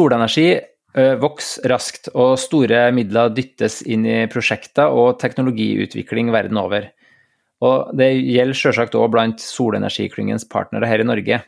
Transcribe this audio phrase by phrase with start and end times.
[0.00, 0.48] solenergi
[1.20, 6.88] vokser raskt, og store midler dyttes inn i prosjekter og teknologiutvikling verden over.
[7.62, 11.42] Og det gjelder selvsagt òg blant solenergiklyngens partnere her i Norge.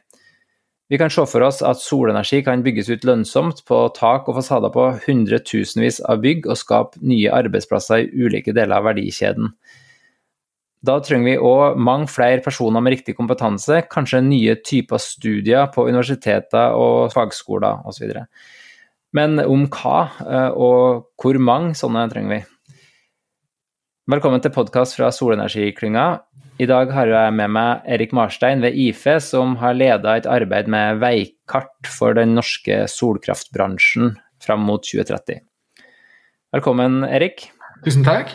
[0.92, 4.70] Vi kan se for oss at solenergi kan bygges ut lønnsomt på tak og fasader
[4.74, 9.54] på hundretusenvis av bygg, og skape nye arbeidsplasser i ulike deler av verdikjeden.
[10.82, 15.84] Da trenger vi òg mange flere personer med riktig kompetanse, kanskje nye typer studier på
[15.86, 18.16] universiteter og fagskoler osv.
[19.14, 22.40] Men om hva, eh, og hvor mange sånne trenger vi?
[24.10, 26.06] Velkommen til podkast fra Solenergiklynga.
[26.58, 30.66] I dag har jeg med meg Erik Marstein ved IFE, som har leda et arbeid
[30.66, 35.44] med veikart for den norske solkraftbransjen fram mot 2030.
[36.52, 37.52] Velkommen, Erik.
[37.86, 38.34] Tusen takk.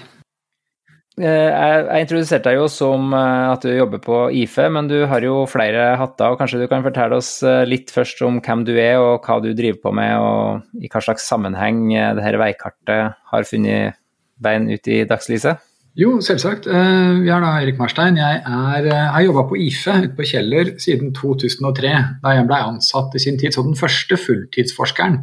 [1.17, 5.23] Eh, jeg introduserte deg jo som eh, at du jobber på IFE, men du har
[5.25, 6.29] jo flere hatter.
[6.29, 9.39] og Kanskje du kan fortelle oss eh, litt først om hvem du er og hva
[9.41, 13.97] du driver på med, og i hva slags sammenheng dette veikartet har funnet
[14.45, 15.65] veien ut i dagslyset?
[15.97, 16.67] Jo, selvsagt.
[16.69, 18.19] Vi er da Erik Marstein.
[18.21, 23.23] Jeg har jobba på IFE ute på Kjeller siden 2003, da jeg ble ansatt i
[23.23, 25.17] sin tid som den første fulltidsforskeren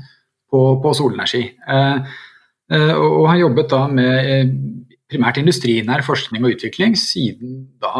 [0.51, 1.45] på, på solenergi.
[2.75, 4.51] Og har jobbet da med
[5.13, 7.93] primært industrinær forskning og utvikling siden da.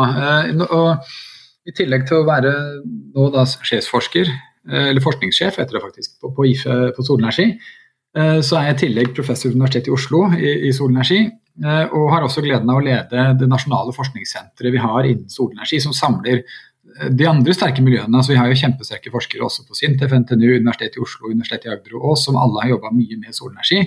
[0.49, 2.53] Eh, og I tillegg til å være
[2.85, 4.29] nå da sjefsforsker,
[4.71, 7.51] eh, eller forskningssjef heter det faktisk, på, IFE på solenergi,
[8.17, 11.25] eh, så er jeg i tillegg professor ved Universitetet i Oslo i, i solenergi.
[11.55, 15.93] Og har også gleden av å lede det nasjonale forskningssenteret vi har innen solenergi, som
[15.95, 16.41] samler
[17.15, 18.11] de andre sterke miljøene.
[18.11, 21.73] altså Vi har jo kjempesterke forskere også på SINTEF, NTNU, Universitetet i Oslo, Universitetet i
[21.77, 23.85] Agder og Ås, som alle har jobba mye med solenergi.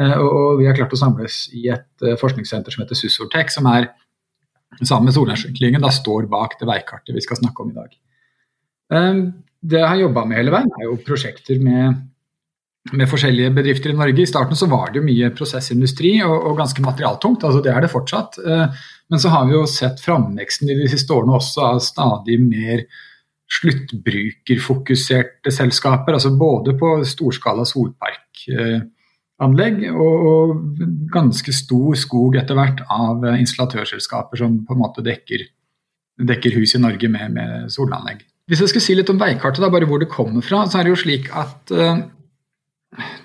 [0.00, 3.68] Eh, og vi har klart å samles i et eh, forskningssenter som heter Sussortec, som
[3.68, 3.90] er
[4.80, 7.98] sammen med Solenergiklyngen står bak det veikartet vi skal snakke om i dag.
[8.96, 9.20] Eh,
[9.62, 12.00] det jeg har jobba med hele veien, er jo prosjekter med,
[12.94, 14.24] med, forskjellige bedrifter i Norge.
[14.24, 17.84] I starten så var det jo mye prosessindustri og, og ganske materialtungt, altså det er
[17.84, 18.40] det fortsatt.
[18.42, 22.82] Men så har vi jo sett framveksten i de siste årene også av stadig mer
[23.52, 28.48] sluttbrukerfokuserte selskaper, altså både på storskala solpark
[29.42, 30.56] anlegg, og,
[31.12, 35.44] ganske stor skog etter hvert av installatørselskaper som på en måte dekker,
[36.22, 38.22] dekker hus i Norge med, med, solanlegg.
[38.50, 40.86] Hvis jeg skulle si litt om veikartet, da, bare hvor det kommer fra, så er
[40.86, 42.02] det jo slik at uh,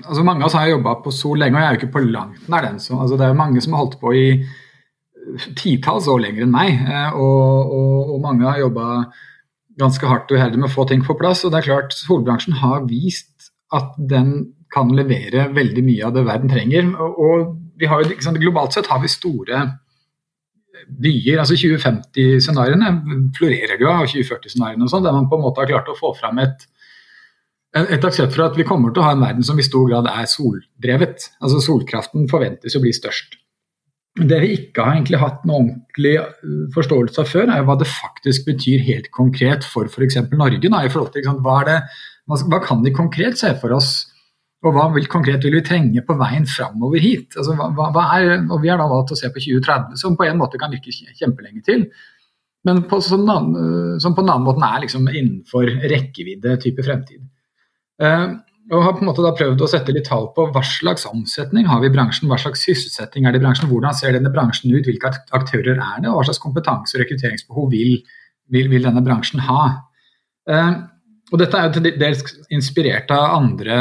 [0.06, 2.06] altså Mange av oss har jobba på sol lenge, og jeg er jo ikke på
[2.06, 2.80] langt nær den.
[2.80, 4.28] Så, altså, det er jo mange som har holdt på i
[5.60, 6.84] titalls år lenger enn meg,
[7.16, 8.86] og, og, og, mange har jobba
[9.78, 11.44] ganske hardt og uheldig med å få ting på plass.
[11.46, 16.24] og det er klart Solbransjen har vist at den kan levere veldig mye av det
[16.30, 16.94] verden trenger.
[17.02, 19.66] Og vi har, liksom, Globalt sett har vi store
[20.88, 21.42] byer.
[21.42, 22.92] altså 2050-scenarioene
[23.38, 26.14] florerer jo av 2040-scenarioene, og sånn, der man på en måte har klart å få
[26.18, 26.68] fram et,
[27.78, 30.10] et aksept for at vi kommer til å ha en verden som i stor grad
[30.12, 31.30] er soldrevet.
[31.42, 33.40] Altså Solkraften forventes å bli størst.
[34.18, 37.90] Det vi ikke har egentlig hatt noen ordentlig øh, forståelse av før, er hva det
[37.90, 40.18] faktisk betyr helt konkret for f.eks.
[40.32, 40.64] Norge.
[40.64, 41.76] Da, i forhold til, hva, det,
[42.26, 43.92] hva, kan vi konkret se for oss
[44.66, 47.36] og hva vil, konkret vil vi trenge på veien framover hit?
[47.38, 50.26] Altså, hva, hva er, og Vi har da valgt å se på 2030, som på
[50.26, 51.86] en måte kan virke kjempelenge til.
[52.66, 53.24] Men på, som,
[54.02, 57.22] som, på en annen måte er liksom innenfor rekkevidde type fremtid.
[58.02, 58.28] Eh,
[58.68, 61.70] og har på en måte da prøvd å sette litt tall på hva slags omsetning
[61.70, 64.74] har vi i bransjen, hva slags sysselsetting er det i bransjen, hvordan ser denne bransjen
[64.74, 68.02] ut, hvilke aktører er det, og hva slags kompetanse og rekrutteringsbehov vil,
[68.52, 69.62] vil, vil denne bransjen ha.
[70.50, 70.74] Eh,
[71.32, 72.26] og dette er jo til dels
[72.56, 73.80] inspirert av andre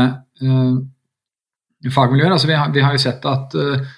[1.94, 2.32] fagmiljøer.
[2.32, 3.96] Altså vi, har, vi, har, jo sett at uh,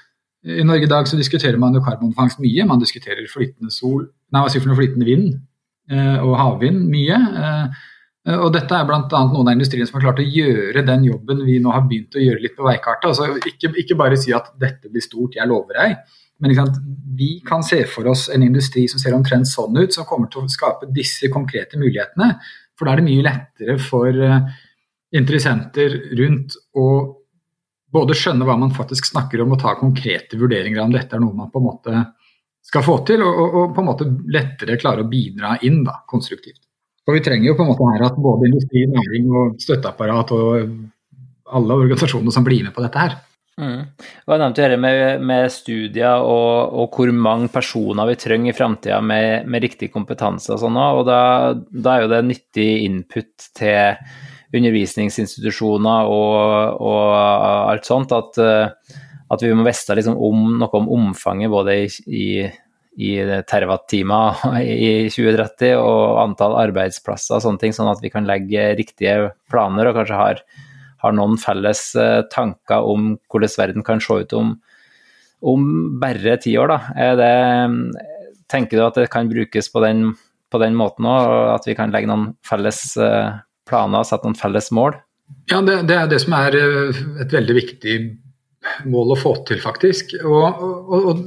[0.49, 2.67] i Norge i dag så diskuterer man jo karbonfangst mye.
[2.69, 5.31] Man diskuterer flytende sol, nei, hva sier for noe flytende vind
[5.93, 7.21] uh, og havvind mye.
[8.29, 9.01] og dette er bl.a.
[9.09, 12.21] noen av industrien som har klart å gjøre den jobben vi nå har begynt å
[12.21, 13.09] gjøre litt på veikartet.
[13.09, 15.95] Altså ikke, ikke bare si at dette blir stort, jeg lover deg.
[16.39, 16.55] Men
[17.19, 20.45] vi kan se for oss en industri som ser omtrent sånn ut, som kommer til
[20.45, 22.37] å skape disse konkrete mulighetene.
[22.79, 24.21] For da er det mye lettere for
[25.17, 26.89] interessenter rundt å
[27.93, 31.37] både skjønne hva man faktisk snakker om og ta konkrete vurderinger om dette er noe
[31.37, 32.03] man på en måte
[32.69, 36.03] skal få til, og, og, og på en måte lettere klare å bidra inn da,
[36.09, 36.61] konstruktivt.
[37.09, 40.75] For Vi trenger jo på en måte her at både industri, næring og støtteapparat og
[41.57, 43.17] alle organisasjoner som blir med på dette her.
[43.59, 43.87] Mm.
[43.97, 48.59] Du nevnte nevnt dette med, med studier og, og, hvor mange personer vi trenger i
[48.59, 51.23] framtida med, med, riktig kompetanse og sånn, og da,
[51.57, 53.97] da er jo det nyttig input til
[54.55, 57.03] undervisningsinstitusjoner og, og
[57.69, 58.95] alt sånt, at, eh,
[59.29, 62.29] at vi må vite liksom om, noe om omfanget både i, i,
[63.09, 63.11] i
[63.49, 69.35] terwatt-timer i 2030 og antall arbeidsplasser og sånne ting, sånn at vi kan legge riktige
[69.53, 70.41] planer og kanskje har,
[71.05, 71.91] har noen felles
[72.33, 74.55] tanker om hvordan verden kan se ut om,
[75.45, 75.69] om
[76.01, 76.73] bare ti år.
[77.21, 77.35] Det,
[78.49, 80.17] tenker du at det kan brukes på den,
[80.49, 82.97] på den måten òg, at vi kan legge noen felles
[83.69, 84.97] planer og satt noen felles mål?
[85.51, 87.99] Ja, det, det, er det som er et veldig viktig
[88.89, 90.17] mål å få til, faktisk.
[90.25, 91.23] Og, og, og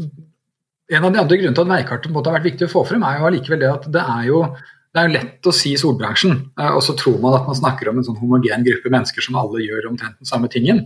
[0.92, 3.20] en av de andre grunnene til at veikartet har vært viktig å få frem, er
[3.20, 4.44] jo allikevel det at det er jo,
[4.92, 7.92] det er jo lett å si solbransjen, eh, og så tror man at man snakker
[7.92, 10.84] om en sånn homogen gruppe mennesker som alle gjør omtrent den samme tingen.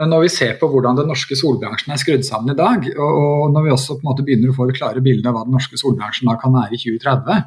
[0.00, 3.50] Men når vi ser på hvordan den norske solbransjen er skrudd sammen i dag, og
[3.52, 5.52] når vi også på en måte begynner å få det klare bildet av hva den
[5.56, 7.42] norske solbransjen da kan være i 2030,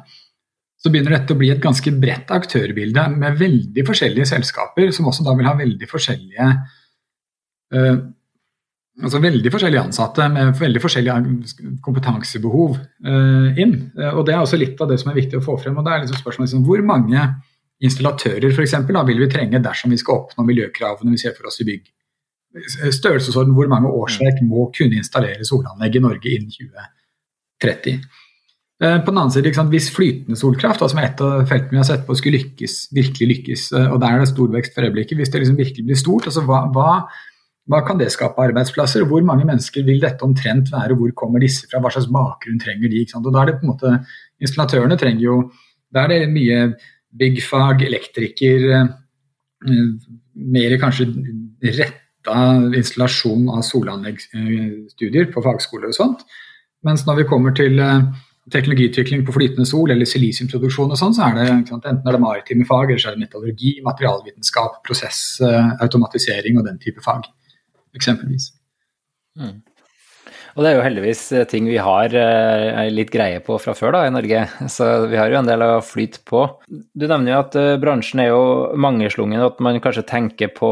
[0.84, 5.24] så begynner dette å bli et ganske bredt aktørbilde med veldig forskjellige selskaper, som også
[5.24, 6.48] da vil ha veldig forskjellige
[7.72, 7.96] uh,
[9.00, 13.74] altså veldig forskjellige ansatte med veldig forskjellige kompetansebehov uh, inn.
[13.96, 15.78] Uh, og Det er også litt av det som er viktig å få frem.
[15.80, 17.24] og det er liksom spørsmålet liksom, Hvor mange
[17.84, 21.48] installatører for eksempel, da, vil vi trenge dersom vi skal oppnå miljøkravene vi ser for
[21.48, 21.88] oss i bygg?
[22.94, 28.04] Størrelsesorden hvor mange årsverk må kunne installere solanlegg i Norge innen 2030.
[28.82, 31.76] Uh, på den annen side, sant, Hvis flytende solkraft, da, som er et av feltene
[31.76, 34.88] vi har sett på, skulle lykkes, virkelig lykkes, og der er det stor vekst for
[34.88, 36.90] øyeblikket, hvis det liksom virkelig blir stort, altså hva, hva
[37.70, 39.06] hva kan det skape arbeidsplasser?
[39.08, 40.96] Hvor mange mennesker vil dette omtrent være?
[40.98, 41.80] Hvor kommer disse fra?
[41.80, 43.04] Hva slags bakgrunn trenger de?
[43.16, 43.92] Og da er det på en måte,
[44.44, 45.36] Installatørene trenger jo
[45.94, 46.74] Da er det mye
[47.14, 49.90] byggfag, elektriker, eh,
[50.34, 51.06] mer kanskje
[51.62, 52.38] retta
[52.74, 56.24] installasjon av solanleggsstudier på fagskoler og sånt.
[56.82, 58.10] Mens når vi kommer til eh,
[58.52, 62.66] teknologiutvikling på flytende sol eller silisiumproduksjon og sånn, så er det enten er det maritime
[62.68, 67.30] fag, eller så er det metallurgi, materialvitenskap, prosessautomatisering og den type fag
[67.96, 68.50] eksempelvis.
[69.40, 69.62] Mm.
[70.54, 73.96] Og det er jo heldigvis eh, ting vi har eh, litt greie på fra før
[73.96, 76.44] da, i Norge, så vi har jo en del å flyte på.
[76.68, 78.44] Du nevner jo at eh, bransjen er jo
[78.78, 80.70] mangeslungen, og at man kanskje tenker på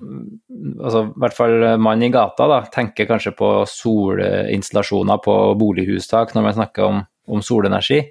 [0.00, 6.48] altså i hvert fall mann i gata da, tenker kanskje på solinstallasjoner på bolighustak når
[6.48, 7.00] man snakker om,
[7.30, 8.04] om solenergi.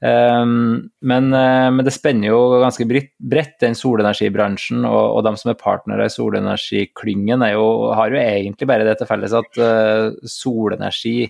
[0.00, 4.86] Um, men, uh, men, det spenner jo ganske bredt, den solenergibransjen.
[4.88, 9.36] Og, og de som er partnere i solenergiklyngen, har jo egentlig bare det til felles
[9.36, 11.28] at uh, solenergi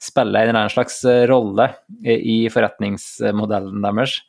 [0.00, 1.68] spiller en eller annen slags rolle rolle
[2.06, 4.20] i forretningsmodellen deres.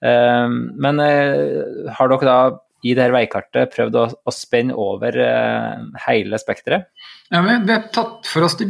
[0.00, 2.40] Um, men uh, har dere da
[2.82, 5.16] i dette veikartet prøvd å, å spenne over
[6.06, 6.88] hele spekteret?
[7.30, 8.66] Ja, vi har tatt for oss de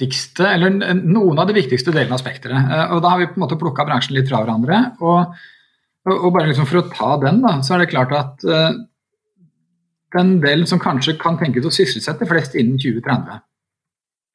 [0.00, 2.70] viktigste, eller noen av de viktigste delene av spekteret.
[2.72, 4.80] Eh, og da har vi på en måte plukka bransjen litt fra hverandre.
[5.00, 5.34] Og,
[6.14, 8.72] og bare liksom for å ta den, da, så er det klart at uh,
[10.16, 13.42] den delen som kanskje kan tenkes å sysselsette flest innen 2030,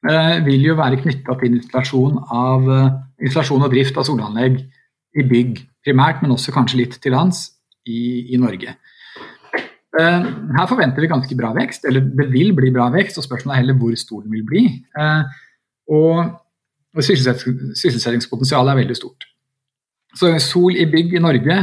[0.06, 4.60] uh, eh, vil jo være knytta til installasjon, av, uh, installasjon og drift av solanlegg
[5.16, 7.48] i bygg primært, men også kanskje litt til lands
[7.86, 8.76] i, i Norge.
[9.96, 13.62] Her forventer vi ganske bra vekst, eller det vil bli bra vekst, og spørsmålet er
[13.62, 14.64] heller hvor stor den vil bli.
[15.94, 16.18] Og,
[16.92, 19.28] og sysselsettingspotensialet er veldig stort.
[20.16, 21.56] Så sol i bygg i Norge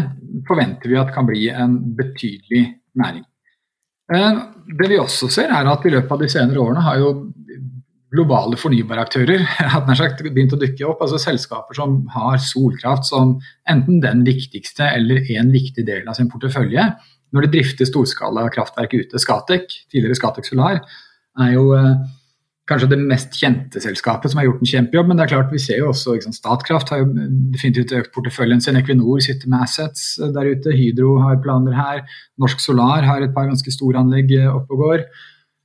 [0.48, 2.66] forventer vi at kan bli en betydelig
[3.00, 3.26] næring.
[4.14, 4.42] Eh,
[4.80, 7.14] det vi også ser er at I løpet av de senere årene har jo
[8.14, 9.42] globale fornybaraktører
[10.36, 11.02] begynt å dukke opp.
[11.02, 13.40] altså Selskaper som har solkraft som
[13.70, 16.92] enten den viktigste eller en viktig del av sin portefølje.
[17.34, 19.22] Når de drifter storskala kraftverk ute.
[19.22, 20.84] Scatec, tidligere Scatec Solar,
[21.42, 21.96] er jo eh,
[22.70, 25.10] kanskje det mest kjente selskapet som har gjort en kjempejobb.
[25.10, 27.10] Men det er klart vi ser jo også liksom, Statkraft har jo
[27.54, 28.80] definitivt økt porteføljen sin.
[28.80, 30.78] Equinor sitter med assets eh, der ute.
[30.78, 32.02] Hydro har planer her.
[32.42, 35.08] Norsk Solar har et par ganske store anlegg eh, oppe og går.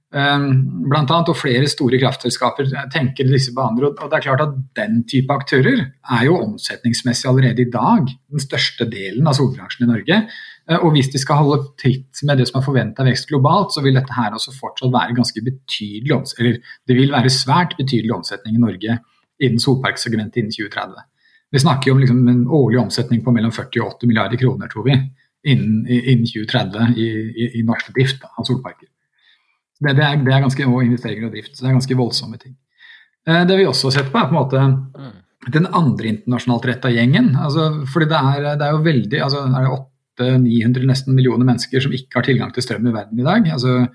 [0.09, 3.91] Um, blant annet, og flere store kraftselskaper tenker disse baner.
[3.91, 8.41] og det er klart at Den type aktører er jo omsetningsmessig allerede i dag den
[8.41, 10.23] største delen av solbransjen i Norge.
[10.69, 13.85] Eh, og hvis de skal holde tritt med det som er forventa vekst globalt, så
[13.85, 18.59] vil dette her også fortsatt være ganske betydelig eller det vil være svært betydelig omsetning
[18.59, 18.99] i Norge
[19.39, 21.07] innen solparksegmentet innen 2030.
[21.55, 24.69] Vi snakker jo om liksom en årlig omsetning på mellom 40 og 80 milliarder kroner,
[24.69, 24.97] tror vi,
[25.49, 28.91] innen, innen 2030 i, i, i norsk drift av solparker.
[29.79, 32.41] Det, det, er, det, er, ganske, og investeringer og drift, så det er ganske voldsomme
[32.43, 32.57] ting.
[33.29, 35.15] Eh, det vi også har sett på, er på en måte mm.
[35.55, 37.31] den andre internasjonalt retta gjengen.
[37.39, 39.79] Altså, fordi det er, det er jo veldig altså, er det
[40.19, 43.49] 800-900 nesten millioner mennesker som ikke har tilgang til strøm i verden i dag.
[43.55, 43.87] Altså,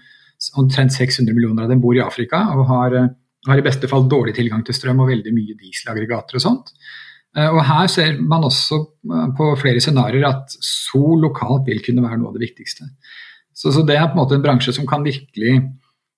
[0.59, 2.97] omtrent 600 millioner av dem bor i Afrika og har,
[3.47, 6.73] har, i beste fall dårlig tilgang til strøm og veldig mye dieselaggregater og sånt.
[7.37, 12.03] Eh, og Her ser man også eh, på flere scenarioer at sol lokalt vil kunne
[12.05, 12.89] være noe av det viktigste.
[13.53, 15.61] Så, så, Det er på en måte en bransje som kan virkelig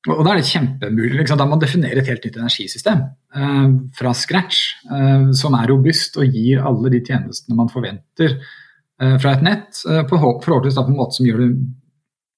[0.06, 1.16] og da er det kjempemulig.
[1.18, 3.00] Liksom, da må man definere et helt nytt energisystem
[3.34, 8.62] eh, fra scratch, eh, som er robust og gir alle de tjenestene man forventer Eh,
[9.00, 11.50] fra et nett, eh, forhåpentligvis på en måte som gjør det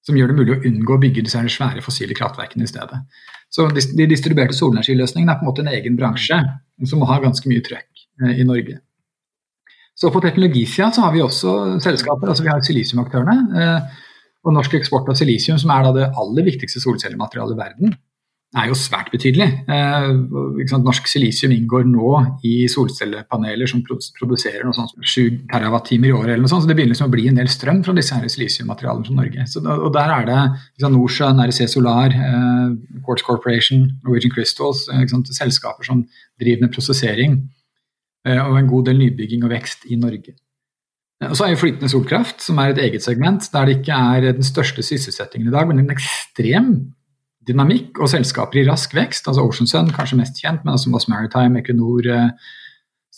[0.08, 3.02] som gjør det mulig å unngå å bygge disse svære fossile kraftverkene i stedet.
[3.52, 6.38] Så De distribuerte solenergiløsningene er på en måte en egen bransje
[6.88, 8.78] som har ganske mye trøkk eh, i Norge.
[9.98, 12.28] Så På teknologisida har vi også selskaper.
[12.28, 13.36] altså Vi har silisiumaktørene.
[13.60, 14.04] Eh,
[14.46, 17.96] og norsk eksport av silisium, som er da det aller viktigste solcellematerialet i verden,
[18.56, 19.46] er jo svært betydelig.
[19.68, 20.06] Eh,
[20.80, 22.12] Norsk silisium inngår nå
[22.48, 26.48] i solcellepaneler som produserer noe sånt som 7 TWh i året.
[26.48, 29.46] så Det begynner liksom å bli en del strøm fra disse silisiummaterialene fra Norge.
[29.46, 30.40] Så, og Der er det
[30.78, 36.06] liksom, Norcem, REC Solar, eh, Quartz Corporation, Norwegian Crystals, eh, selskaper som
[36.40, 37.50] driver med prosessering
[38.24, 40.32] eh, og en god del nybygging og vekst i Norge.
[41.20, 44.32] Og så er jo flytende solkraft, som er et eget segment, der det ikke er
[44.32, 46.94] den største sysselsettingen i dag, men en ekstrem
[47.48, 49.28] dynamikk og selskaper i rask vekst.
[49.28, 52.30] altså Ocean Sun kanskje mest kjent, men også Moss Maritime, Equinor, eh,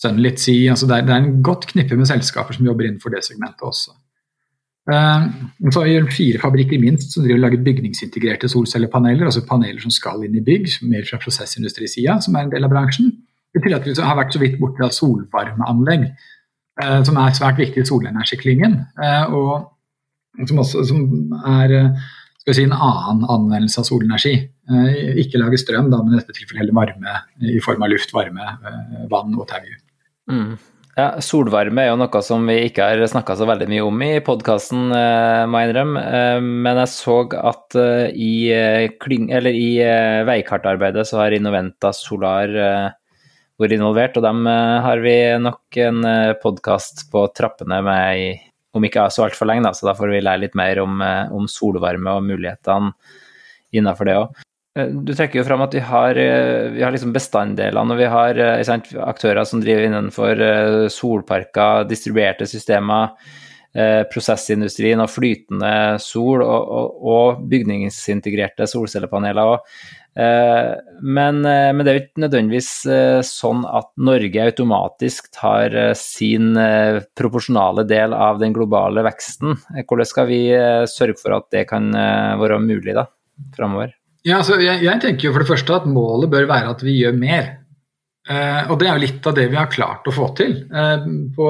[0.01, 0.71] Sunlit Sea.
[0.73, 3.67] altså det er, det er, en godt knippe med selskaper som jobber innenfor det segmentet
[3.67, 3.93] også.
[4.91, 5.27] Uh,
[5.71, 10.25] så har vi fire fabrikker minst som driver lager bygningsintegrerte solcellepaneler, altså paneler som skal
[10.25, 13.13] inn i bygg, mer fra prosessindustrisida, som er en del av bransjen.
[13.55, 16.09] I tillegg til har vært så vidt borte av solvarmeanlegg,
[16.81, 18.81] uh, som er svært viktig i solenergiklyngen.
[19.37, 21.77] Og som, også, som er
[22.41, 24.33] skal vi si, en annen anvendelse av solenergi.
[24.73, 28.15] Eh, ikke lage strøm, da, men i dette tilfellet heller varme i form av luft,
[28.17, 29.67] varme, eh, vann og tau.
[30.31, 30.55] Mm.
[30.97, 34.11] Ja, solvarme er jo noe som vi ikke har snakka så veldig mye om i
[34.25, 36.41] podkasten, eh, må jeg innrømme.
[36.65, 37.77] Men jeg så at
[38.17, 39.71] i, i
[40.33, 42.49] veikartarbeidet så har Innoventa Solar
[43.61, 46.05] vært involvert, og dem har vi nok en
[46.43, 50.23] podkast på trappene med i om ikke så altfor lenge, da, så da får vi
[50.23, 52.93] lære litt mer om, eh, om solvarme og mulighetene
[53.77, 54.41] innenfor det òg.
[54.79, 58.11] Eh, du trekker jo fram at vi har, eh, vi har liksom bestanddelene, og vi
[58.11, 60.45] har sant, aktører som driver innenfor
[60.89, 63.17] solparker, distribuerte systemer,
[64.11, 69.53] prosessindustrien og flytende sol, og, og, og bygningsintegrerte solcellepaneler.
[69.55, 70.73] Og Eh,
[71.03, 76.51] men, eh, men, det er jo ikke nødvendigvis eh, sånn at Norge automatisk tar sin
[77.19, 79.55] proporsjonale del av den globale veksten.
[79.79, 80.43] Hvordan skal vi
[80.91, 81.91] sørge for at det kan
[82.41, 83.07] være mulig da,
[83.57, 83.95] framover?
[84.27, 86.99] Ja, altså, jeg, jeg, tenker jo for det første at målet bør være at vi
[86.99, 87.47] gjør mer.
[88.29, 90.59] Eh, og det er jo litt av det vi har klart å få til.
[90.69, 91.07] Eh,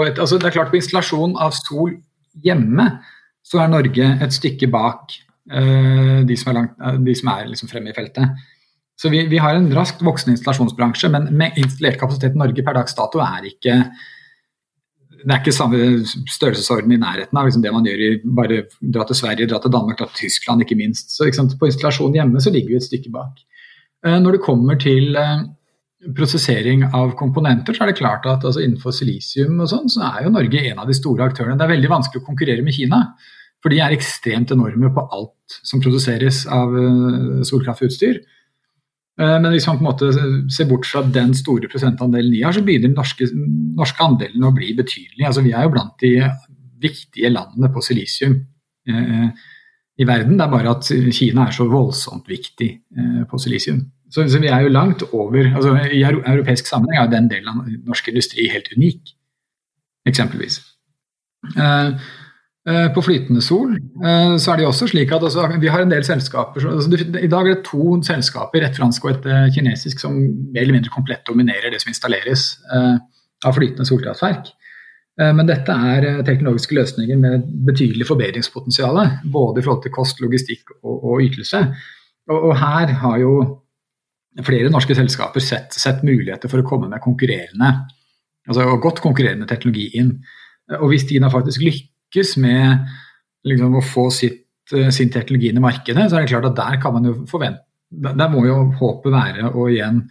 [0.06, 1.96] et, altså, det er klart På installasjon av sol
[2.44, 2.86] hjemme
[3.46, 5.16] så er Norge et stykke bak
[5.52, 8.46] uh, de som er, langt, eh, de som er liksom fremme i feltet.
[9.00, 12.96] Så vi, vi, har en raskt voksende installasjonsbransje, men med installert kapasitet Norge per dags
[12.98, 13.76] dato er ikke
[15.20, 15.78] det er ikke samme
[16.32, 19.72] størrelsesorden i nærheten av liksom det man gjør i bare dra til Sverige, dra til
[19.72, 21.12] Danmark, dra til Tyskland, ikke minst.
[21.12, 23.42] Så ikke På installasjon hjemme så ligger vi et stykke bak.
[24.06, 25.18] Uh, når det kommer til
[26.16, 30.24] prosessering av komponenter, så er det klart at altså innenfor silisium og sånn, så er
[30.24, 31.58] jo Norge en av de store aktørene.
[31.60, 33.02] Det er veldig vanskelig å konkurrere med Kina.
[33.60, 38.22] For de er ekstremt enorme på alt som produseres av eh, solkraftutstyr.
[39.20, 40.10] Eh, men hvis man på en måte
[40.52, 43.28] ser bort fra den store prosentandelen de har, så begynner den norske,
[43.76, 45.26] norske andelen å bli betydelig.
[45.28, 46.14] Altså, vi er jo blant de
[46.80, 48.38] viktige landene på silisium
[48.88, 49.48] eh,
[50.00, 50.38] i verden.
[50.40, 53.84] Det er bare at Kina er så voldsomt viktig eh, på silisium.
[54.10, 57.68] Så, så, vi er jo langt over altså, I europeisk sammenheng er den delen av
[57.86, 59.14] norsk industri helt unik,
[60.10, 60.60] eksempelvis.
[61.56, 61.92] Eh,
[62.68, 65.80] Eh, på flytende sol eh, så er det jo også slik at altså, vi har
[65.80, 69.46] en del selskaper altså, I dag er det to selskaper, et fransk og et eh,
[69.54, 74.50] kinesisk, som mer eller mindre komplett dominerer det som installeres av flytende solkraftverk.
[75.20, 78.98] Men dette er teknologiske løsninger med betydelig forbedringspotensial.
[79.32, 81.62] Både i forhold til kost, logistikk og, og ytelse.
[82.28, 83.32] Og, og, her har jo
[84.46, 87.70] flere norske selskaper sett, sett muligheter for å komme med konkurrerende,
[88.48, 90.14] altså godt konkurrerende teknologi inn.
[90.78, 92.86] Og hvis Tina faktisk lykkes med
[93.48, 94.46] liksom, å få sitt,
[94.76, 97.16] eh, sin teknologi inn i markedet, så er det klart at der kan man jo
[97.30, 100.04] forvente Der må jo håpet være å igjen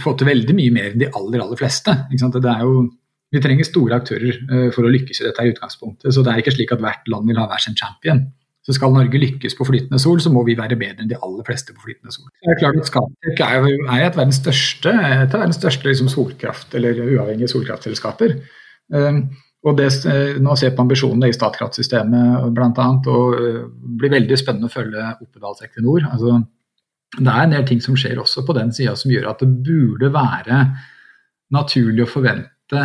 [0.00, 1.92] få til veldig mye mer enn de aller, aller fleste.
[2.16, 2.86] Jo,
[3.30, 6.14] vi trenger store aktører uh, for å lykkes i dette i utgangspunktet.
[6.14, 8.24] Så det er ikke slik at hvert land vil ha hver sin champion.
[8.70, 11.42] Så skal Norge lykkes på flytende sol, så må vi være bedre enn de aller
[11.46, 12.28] fleste på flytende sol.
[12.38, 16.10] Det er klart at Scatec er, er et verdens største, et av verdens største liksom,
[16.12, 18.36] solkraft- eller uavhengige solkraftselskaper.
[18.94, 19.24] Um,
[19.66, 22.86] og det, eh, Nå ser på ambisjonene i Statkraftsystemet bl.a.
[23.12, 23.66] og det eh,
[24.00, 26.06] blir veldig spennende å følge Oppedals Equinor.
[26.08, 26.38] Altså,
[27.18, 29.50] det er en del ting som skjer også på den sida som gjør at det
[29.66, 30.62] burde være
[31.52, 32.84] naturlig å forvente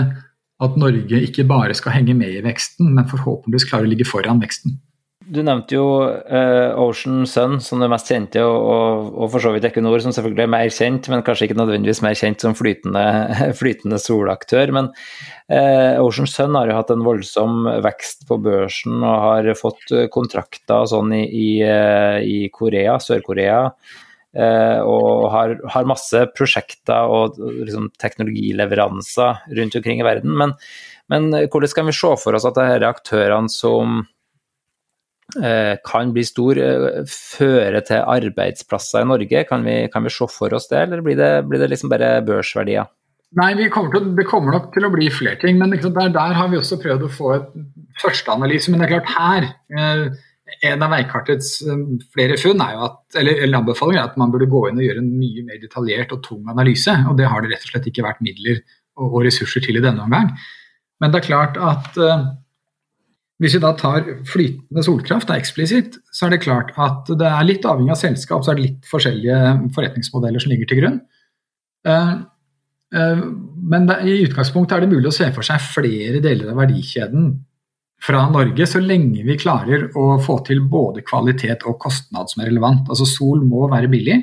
[0.65, 4.41] at Norge ikke bare skal henge med i veksten, men forhåpentligvis klare å ligge foran
[4.43, 4.77] veksten.
[5.25, 9.53] Du nevnte jo uh, Ocean Sun som det mest kjente, og, og, og, for så
[9.55, 13.03] vidt Equinor som selvfølgelig er mer kjent, men kanskje ikke nødvendigvis mer kjent som flytende,
[13.59, 14.73] flytende solaktør.
[14.75, 14.91] Men
[15.49, 20.85] uh, Ocean Sun har jo hatt en voldsom vekst på børsen og har fått kontrakter
[20.93, 23.61] sånn i, i, uh, i Korea, Sør-Korea.
[24.35, 30.33] og har, har, masse prosjekter og liksom, teknologileveranser rundt omkring i verden.
[30.35, 30.51] Men,
[31.07, 34.03] men hvordan kan vi se for oss at disse aktørene som
[35.83, 39.41] kan bli stor, eh, føre til arbeidsplasser i Norge?
[39.49, 42.19] Kan vi, kan vi se for oss det, eller blir det, blir det liksom bare
[42.25, 42.87] børsverdier?
[43.35, 45.57] Nei, kommer til, Det kommer nok til å bli flere ting.
[45.57, 47.49] men der, der, har vi også prøvd å få et
[48.01, 48.71] førsteanalyse.
[48.71, 50.05] Men det er klart her eh,
[50.69, 51.63] En av Veikartets
[52.13, 54.85] flere funn er jo at, eller, eller anbefalinger er at man burde gå inn og
[54.85, 56.93] gjøre en mye mer detaljert og tung analyse.
[57.09, 58.61] og Det har det rett og slett ikke vært midler
[58.95, 60.29] og, og ressurser til i denne omgang.
[61.01, 61.97] Men det er klart at
[63.43, 67.27] hvis vi da tar flytende solkraft, det er eksplisitt, så er det klart at det
[67.27, 69.39] er litt avhengig av selskap, så er det litt forskjellige
[69.75, 71.01] forretningsmodeller som ligger til grunn.
[71.91, 72.13] Eh,
[72.95, 73.25] eh,
[73.73, 77.33] men i utgangspunktet er det mulig å se for seg flere deler av verdikjeden
[78.05, 82.51] fra Norge, så lenge vi klarer å få til både kvalitet og kostnad som er
[82.53, 82.87] relevant.
[82.87, 84.21] Altså Sol må være billig,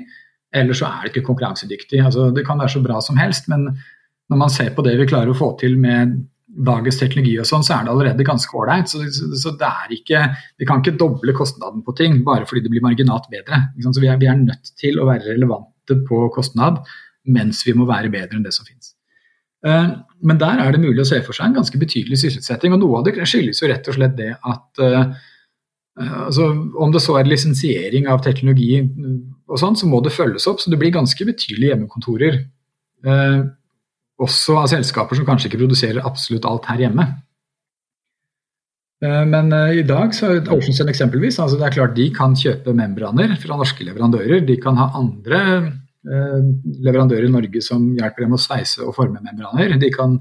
[0.56, 2.00] ellers så er det ikke konkurransedyktig.
[2.00, 3.68] Altså, det kan være så bra som helst, men
[4.32, 6.20] når man ser på det vi klarer å få til med
[6.52, 8.90] dagens teknologi og sånn, så er det allerede ganske ålreit.
[8.90, 10.22] Så, så, så, det er ikke
[10.60, 13.64] Vi kan ikke doble kostnaden på ting bare fordi det blir marginalt bedre.
[13.86, 16.82] Så vi er, vi er, nødt til å være relevante på kostnad,
[17.32, 18.94] mens vi må være bedre enn det som finnes.
[19.62, 22.74] Uh, men der er det mulig å se for seg en ganske betydelig sysselsetting.
[22.74, 25.14] Og noe av det skyldes jo rett og slett det at uh,
[26.26, 26.50] altså,
[26.82, 30.60] om det så er lisensiering av teknologi og sånn, så må det følges opp.
[30.60, 32.42] Så det blir ganske betydelige hjemmekontorer.
[34.22, 37.06] Også av selskaper som kanskje ikke produserer absolutt alt her hjemme.
[39.02, 42.74] Eh, men eh, i dag så Oceansen eksempelvis, altså det er klart de kan kjøpe
[42.76, 44.44] membraner fra norske leverandører.
[44.46, 46.38] De kan ha andre eh,
[46.86, 49.74] leverandører i Norge som hjelper dem å sveise og forme membraner.
[49.82, 50.20] De kan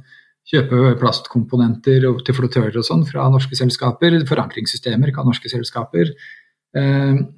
[0.52, 4.18] kjøpe plastkomponenter til flottører og sånn fra norske selskaper.
[4.28, 6.10] Forankringssystemer kan norske selskaper.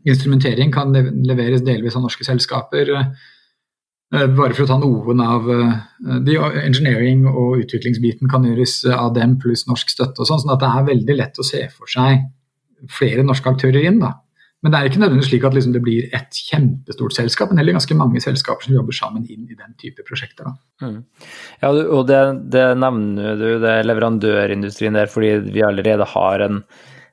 [0.08, 2.94] Instrumentering kan leveres delvis av norske selskaper.
[4.14, 5.78] Eh, bare for å ta noen av eh,
[6.28, 10.22] de Engineering og utviklingsbiten kan gjøres av dem pluss norsk støtte.
[10.22, 12.28] og sånn, sånn at Det er veldig lett å se for seg
[12.94, 14.04] flere norske aktører inn.
[14.04, 14.14] da.
[14.64, 17.76] Men det er ikke nødvendigvis slik at liksom det blir et kjempestort selskap, men heller
[17.76, 20.54] ganske mange selskaper som jobber sammen inn i den type prosjekter.
[20.80, 21.02] Mm.
[21.60, 22.22] Ja, og det,
[22.54, 26.62] det, nevner du, det leverandørindustrien der, fordi vi allerede har en,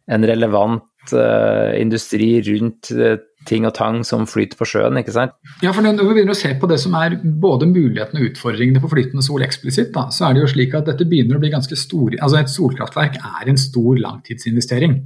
[0.06, 3.16] en relevant uh, industri rundt uh,
[3.48, 5.32] ting og tang som flyter på sjøen, ikke sant?
[5.64, 8.82] Ja, for når vi begynner å se på det som er både mulighetene og utfordringene
[8.82, 11.52] på flytende sol eksplisitt, da, så er det jo slik at dette begynner å bli
[11.52, 14.98] ganske stor Altså et solkraftverk er en stor langtidsinvestering.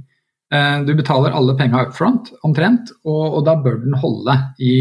[0.53, 4.75] Uh, du betaler alle penga up front, omtrent, og, og, da bør den holde i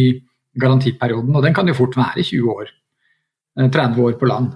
[0.61, 1.35] garantiperioden.
[1.35, 2.75] Og den kan jo fort være 20 år.
[3.55, 4.51] 30 år på land.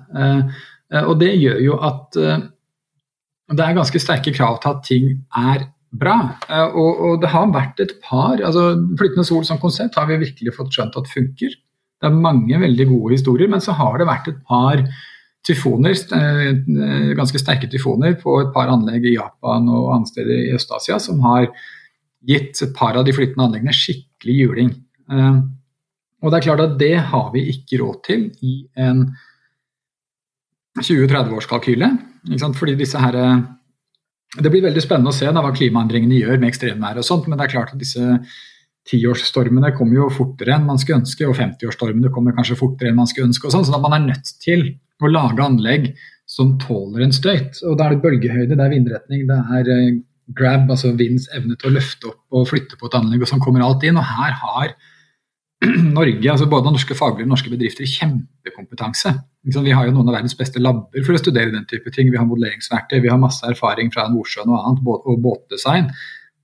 [1.07, 5.05] Og det gjør jo at det er ganske sterke krav til at ting
[5.39, 6.17] er bra.
[6.49, 10.21] Eh, og, og, det har vært et par altså Flytende sol som konsept har vi
[10.21, 11.55] virkelig fått skjønt at funker.
[11.99, 14.83] Det er mange veldig gode historier, men så har det vært et par
[15.49, 20.57] tyfoner, eh, ganske sterke tyfoner på et par anlegg i Japan og andre steder i
[20.59, 21.49] Øst-Asia som har
[22.29, 24.75] gitt et par av de flytende anleggene skikkelig juling.
[25.11, 25.41] Eh,
[26.19, 29.07] og det er klart at det har vi ikke råd til i en
[30.79, 31.93] 20-30-årskalkyle.
[32.59, 33.17] Fordi disse her
[34.37, 37.41] det blir veldig spennende å se da, hva klimaendringene gjør med ekstremvær og sånt, men
[37.41, 38.19] det er klart at disse
[38.89, 43.09] tiårsstormene kommer jo fortere enn man skulle ønske, og 50-årsstormene kommer kanskje fortere enn man
[43.09, 43.49] skulle ønske.
[43.49, 44.69] og sånn, at man er nødt til
[45.01, 45.91] å lage anlegg
[46.29, 47.63] som tåler en støyt.
[47.65, 49.99] og Da er det bølgehøyde, det er vindretning, det er eh,
[50.37, 53.45] grab, altså vinds evne til å løfte opp og flytte på et anlegg, og sånn
[53.45, 54.01] kommer alt inn.
[54.01, 54.75] og Her har
[55.99, 59.15] Norge, altså både norske faglige og norske bedrifter, kjempekompetanse.
[59.49, 62.11] Vi har jo noen av verdens beste labber for å studere den type ting.
[62.13, 65.89] Vi har modelleringsverktøy, vi har masse erfaring fra Nordsjøen og annet, og båtdesign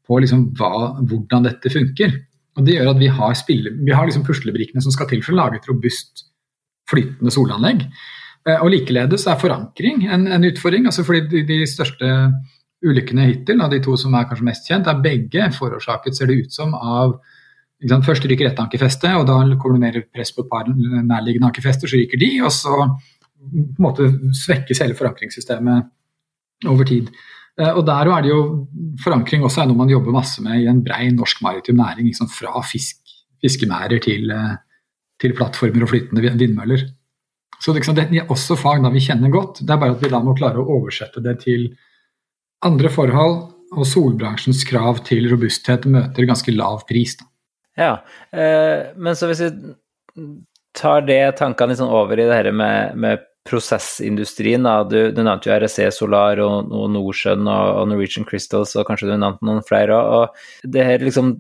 [0.05, 2.17] på liksom hva, hvordan dette funker.
[2.55, 5.35] Og Det gjør at vi har, spille, vi har liksom puslebrikkene som skal til for
[5.35, 6.29] å lage et robust
[6.91, 7.87] flytende solanlegg.
[8.45, 10.87] Eh, og Likeledes er forankring en, en utfordring.
[10.87, 12.11] altså fordi de, de, største
[12.85, 16.43] ulykkene hittil, av de to som er kanskje mest kjent, er begge forårsaket, ser det
[16.45, 17.17] ut som, av
[17.85, 21.91] Først ryker ett ankerfeste, og da kommer det mer press på et par nærliggende ankerfester,
[21.91, 22.75] så ryker de, og så
[23.45, 25.91] på en måte svekkes hele forankringssystemet
[26.71, 27.11] over tid.
[27.61, 28.43] Eh, og der er det jo
[29.05, 32.09] Forankring også er noe man jobber masse med i en brei norsk maritim næring.
[32.11, 33.01] Liksom fra fisk,
[33.43, 34.57] fiskemærer til, eh,
[35.21, 36.87] til, plattformer og flytende vindmøller.
[37.61, 39.63] Så liksom, det er også fag da vi kjenner godt.
[39.63, 41.69] Det er bare at vi da må klare å oversette det til
[42.65, 43.37] andre forhold
[43.75, 47.17] og solbransjens krav til robusthet møter ganske lav pris.
[47.19, 47.27] Da.
[47.79, 47.93] Ja,
[48.31, 49.51] eh, men så hvis vi
[50.75, 54.79] tar det tankene liksom over i det her med, med prosessindustrien, da.
[54.89, 59.11] Du, du, nevnte jo RSE Solar og, og Nordsjøen og, og, Norwegian Crystals, og kanskje
[59.11, 59.99] du nevnte noen flere.
[59.99, 61.37] Og det her liksom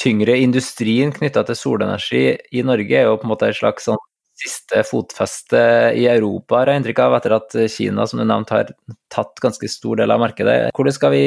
[0.00, 4.00] tyngre industrien knytta til solenergi i Norge er jo på en måte et slags sånn
[4.34, 5.60] siste fotfeste
[5.94, 8.72] i Europa, har jeg inntrykk av, etter at Kina som du nevnte, har
[9.14, 10.56] tatt ganske stor del av markedet.
[10.74, 11.26] Hvordan skal vi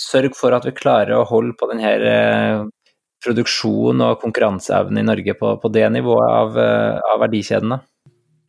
[0.00, 1.92] sørge for at vi klarer å holde på denne
[3.24, 7.80] produksjon og konkurranseevne i Norge på, på det nivået av, eh, av verdikjedene?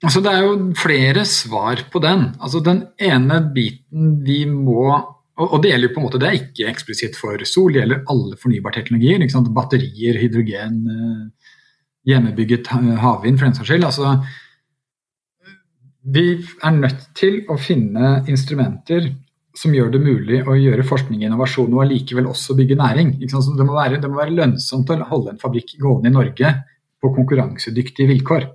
[0.01, 2.31] Altså, det er jo flere svar på den.
[2.41, 4.86] Altså, den ene biten vi må
[5.41, 8.01] og, det gjelder jo på en måte, det er ikke eksplisitt for sol, det gjelder
[8.13, 9.23] alle fornybare teknologier.
[9.55, 11.55] Batterier, hydrogen, eh,
[12.12, 12.69] hjemmebygget
[13.01, 13.88] havvind, for den saks skyld.
[13.88, 14.12] Altså,
[16.13, 19.12] vi er nødt til å finne instrumenter
[19.57, 23.13] som gjør det mulig å gjøre forskning og innovasjon og allikevel også bygge næring.
[23.19, 26.53] Det må, være, det, må være, lønnsomt å holde en fabrikk gående i Norge
[27.01, 28.47] på konkurransedyktige vilkår.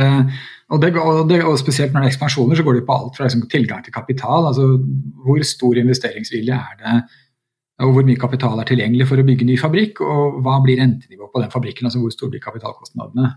[0.00, 0.38] Eh,
[0.74, 3.18] og, det, og, det, og, Spesielt når det er ekspansjoner, så går det på alt
[3.18, 4.48] fra liksom, tilgang til kapital.
[4.50, 4.72] altså
[5.24, 6.96] Hvor stor investeringsvilje er det
[7.82, 11.32] og hvor mye kapital er tilgjengelig for å bygge ny fabrikk, og hva blir rentenivået
[11.34, 13.32] på den fabrikken, altså hvor store blir kapitalkostnadene.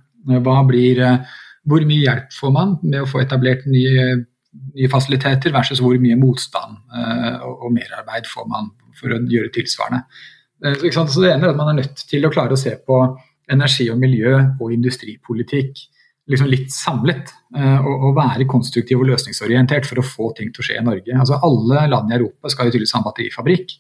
[0.70, 4.06] Blir, eh, hvor mye hjelp får man med å få etablert nye,
[4.78, 9.54] nye fasiliteter, versus hvor mye motstand uh, og, og, merarbeid får man for å gjøre
[9.56, 10.04] tilsvarende.
[10.64, 13.02] Uh, så, det ene er at man er nødt til å klare å se på
[13.52, 15.86] energi og miljø og industripolitikk
[16.28, 17.32] liksom litt samlet.
[17.56, 20.86] Uh, og, og, være konstruktiv og løsningsorientert for å få ting til å skje i
[20.86, 21.16] Norge.
[21.16, 23.78] Altså Alle land i Europa skal jo tydeligvis ha en batterifabrikk.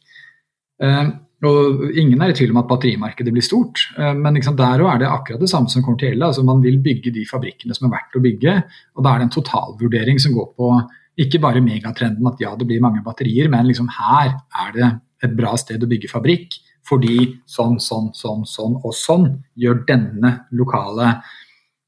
[1.43, 4.81] Eh, og Ingen er i tvil om at batterimarkedet blir stort, eh, men liksom der
[4.81, 6.29] er det akkurat det samme som kommer til å gjelde.
[6.31, 8.55] Altså man vil bygge de fabrikkene som er verdt å bygge,
[8.95, 10.71] og da er det en totalvurdering som går på
[11.17, 14.89] ikke bare megatrenden at ja, det blir mange batterier, men liksom her er det
[15.25, 16.59] et bra sted å bygge fabrikk.
[16.87, 19.25] Fordi sånn, sånn, sånn, sånn og sånn
[19.59, 21.17] gjør denne lokale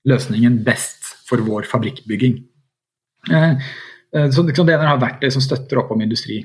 [0.09, 2.39] løsningen best for vår fabrikkbygging.
[3.29, 3.69] Eh,
[4.33, 6.41] så liksom det har vært det som støtter opp om industri.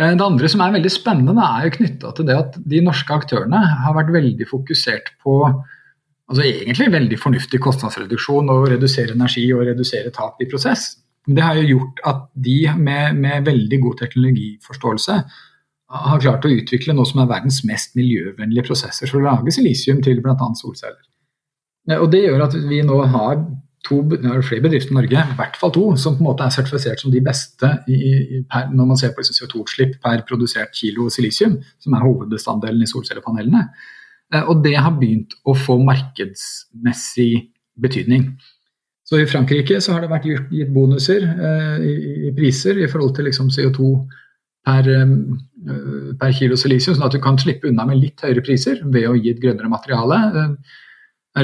[0.00, 3.14] Eh, det andre som er veldig spennende, er jo knytta til det at de norske
[3.14, 9.66] aktørene har vært veldig fokusert på altså egentlig veldig fornuftig kostnadsreduksjon og redusere energi og
[9.68, 10.94] redusere tap i prosess.
[11.26, 15.18] Men det har jo gjort at de med, med veldig god teknologiforståelse
[15.94, 20.00] har klart å utvikle noe som er verdens mest miljøvennlige prosesser for å lage silisium
[20.04, 20.48] til bl.a.
[20.58, 21.02] solceller.
[21.90, 23.44] Eh, og Det gjør at vi nå har
[23.84, 24.00] to,
[24.46, 27.12] flere bedrifter i Norge, i hvert fall to, som på en måte er sertifisert som
[27.12, 31.58] de beste i, i, per, når man ser på liksom CO2-utslipp per produsert kilo silisium,
[31.82, 33.66] som er hovedbestanddelen i solcellepanelene.
[34.32, 37.30] Eh, og det har begynt å få markedsmessig
[37.80, 38.32] betydning.
[39.04, 41.94] Så I Frankrike så har det vært gitt bonuser eh, i,
[42.28, 43.90] i, priser i forhold til liksom CO2
[44.64, 48.80] per, eh, per, kilo silisium, sånn at du kan slippe unna med litt høyere priser
[48.84, 50.20] ved å gi et grønnere materiale.
[50.32, 50.78] Eh,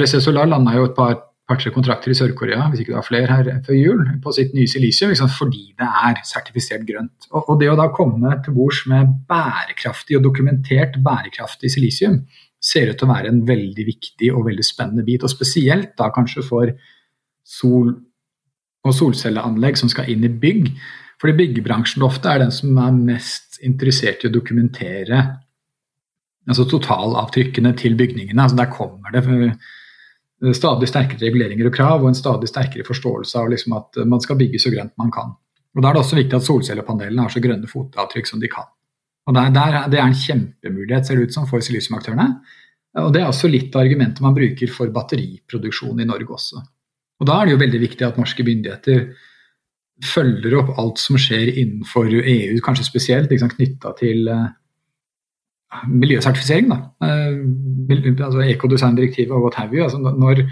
[0.01, 1.19] RSC Solar landa jo et par
[1.51, 4.69] par-tre kontrakter i Sør-Korea hvis ikke det var flere her før jul, på sitt nye
[4.71, 7.27] silisium, liksom, fordi det er sertifisert grønt.
[7.31, 12.21] Og, og, det å da komme til bords med bærekraftig og dokumentert bærekraftig silisium
[12.61, 15.25] ser ut til å være en veldig viktig og veldig spennende bit.
[15.25, 16.71] Og spesielt da kanskje for
[17.47, 17.97] sol-
[18.81, 20.71] og solcelleanlegg som skal inn i bygg.
[21.21, 25.21] Fordi byggebransjen ofte er den som er mest interessert i å dokumentere
[26.49, 28.41] altså totalavtrykkene til bygningene.
[28.41, 29.21] Altså der kommer det
[30.57, 34.39] stadig sterkere reguleringer og krav og en stadig sterkere forståelse av liksom at man skal
[34.39, 35.35] bygge så grønt man kan.
[35.75, 38.67] Og Da er det også viktig at solcellepanelene har så grønne fotavtrykk som de kan.
[39.29, 42.27] Og der, der, Det er en kjempemulighet ser det ut som for silisiumaktørene.
[42.99, 46.61] Og Det er også litt av argumentet man bruker for batteriproduksjon i Norge også.
[47.21, 49.13] Og Da er det jo veldig viktig at norske myndigheter
[50.01, 54.49] følger opp alt som skjer innenfor EU, kanskje spesielt knytta til uh,
[55.87, 56.69] miljøsertifisering.
[56.71, 59.83] da, eh, altså Ekodesigndirektivet og what have you.
[59.83, 60.43] altså når,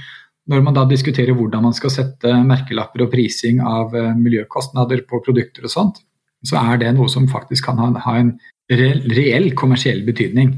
[0.47, 5.21] når, man da diskuterer hvordan man skal sette merkelapper og prising av eh, miljøkostnader på
[5.25, 6.01] produkter og sånt,
[6.45, 8.33] så er det noe som faktisk kan ha, ha en
[8.71, 10.53] reell, kommersiell betydning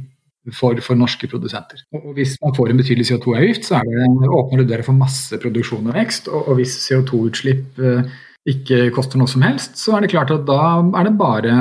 [0.53, 1.81] for, for, norske produsenter.
[1.93, 5.87] Og Hvis man får en betydelig CO2-avgift, så det, åpner det døra for masse produksjon
[5.89, 6.29] og vekst.
[6.29, 8.11] Og, og hvis CO2-utslipp eh,
[8.49, 11.55] ikke koster noe som helst, så er det klart at da er det bare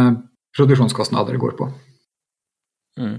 [0.57, 1.69] produksjonskostnader det går på.
[2.99, 3.17] Mm.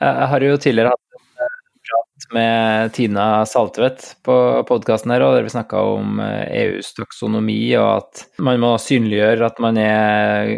[0.00, 1.48] Jeg har jo tidligere hatt en
[1.88, 4.36] prat med Tina Saltvedt på
[4.68, 8.74] podkasten her, og der vi snakka om EUs eh, e taksonomi, og at man må
[8.82, 10.54] synliggjøre at man er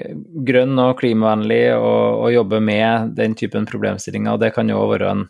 [0.47, 4.35] grønn og klimavennlig og, og jobber med den typen problemstillinger.
[4.35, 5.27] og Det kan jo være en,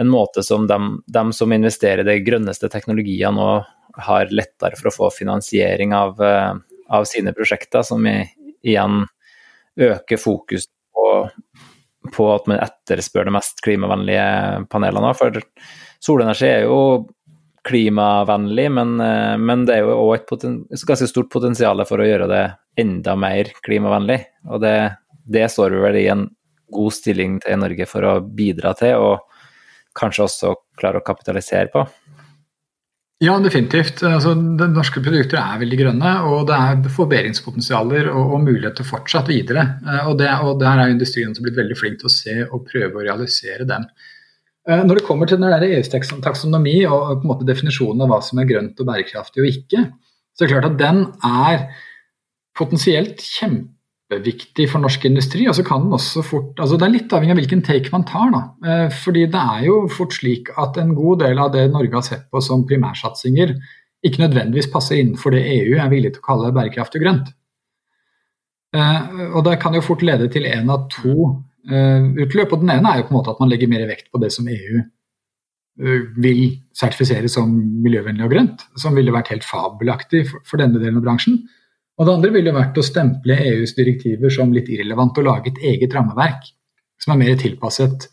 [0.00, 3.50] en måte som de, de, som investerer i de grønneste teknologiene nå
[4.06, 6.54] har lettere for å få finansiering av, eh,
[6.92, 9.06] av sine prosjekter, som igjen
[9.76, 11.06] øker fokus på
[12.12, 15.12] på at man etterspør de mest klimavennlige panelene.
[15.18, 15.40] For
[16.04, 16.80] solenergi er jo
[17.66, 22.06] klimavennlig, men, eh, men det er jo òg et, et, ganske stort potensial for å
[22.06, 22.44] gjøre det
[22.78, 24.20] enda mer klimavennlig.
[24.50, 24.76] Og det,
[25.26, 26.28] det står vi vel i en
[26.72, 31.70] god stilling til i Norge for å bidra til, og kanskje også klare å kapitalisere
[31.72, 31.86] på.
[33.24, 34.02] Ja, definitivt.
[34.04, 39.62] Altså, norske produkter er veldig grønne, og det er forbedringspotensialer og, og til fortsatt videre.
[39.86, 43.00] Eh, og, det, og der er industrien blitt veldig flink til å se og prøve
[43.00, 43.86] å realisere dem.
[44.68, 48.20] Eh, når det kommer til den EUs taksonomi og på en måte definisjonen av hva
[48.24, 49.86] som er grønt og bærekraftig og ikke,
[50.36, 51.64] så er det klart at den er
[52.56, 53.75] potensielt kjempe
[54.06, 55.46] kjempeviktig for norsk industri.
[55.48, 58.04] og så kan den også fort, altså Det er litt avhengig av hvilken take man
[58.04, 58.30] tar.
[58.30, 61.92] da, eh, fordi det er jo fort slik at en god del av det Norge
[61.92, 63.56] har sett på som primærsatsinger,
[64.04, 67.28] ikke nødvendigvis passer innenfor det EU er villig til å kalle bærekraftig grønt.
[68.74, 72.52] Eh, og det kan jo fort lede til én av to eh, utløp.
[72.52, 74.32] og Den ene er jo på en måte at man legger mer vekt på det
[74.32, 74.82] som EU
[75.76, 77.50] vil sertifisere som
[77.84, 81.46] miljøvennlig og grønt, som ville vært helt fabelaktig for denne delen av bransjen.
[81.96, 85.62] Og det andre ville vært å stemple EUs direktiver som litt irrelevant og lage et
[85.72, 86.50] eget rammeverk
[87.00, 88.08] som er mer tilpasset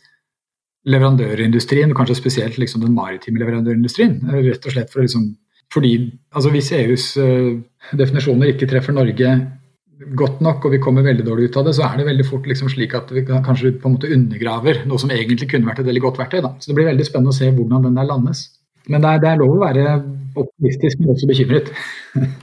[0.88, 4.19] leverandørindustrien, kanskje spesielt liksom den maritime leverandørindustrien.
[4.34, 5.30] Rett og slett for liksom,
[5.72, 5.93] fordi
[6.36, 7.52] altså Hvis EUs uh,
[7.96, 9.36] definisjoner ikke treffer Norge
[10.19, 12.48] godt nok, og vi kommer veldig dårlig ut av det, så er det veldig fort
[12.50, 15.88] liksom slik at vi kanskje på en måte undergraver noe som egentlig kunne vært et
[15.88, 16.41] veldig godt verktøy.
[16.43, 16.52] Da.
[16.60, 18.48] Så det blir veldig spennende å se hvordan den der landes.
[18.91, 19.86] Men det er, det er lov å være
[20.36, 21.72] optimistisk, men også bekymret.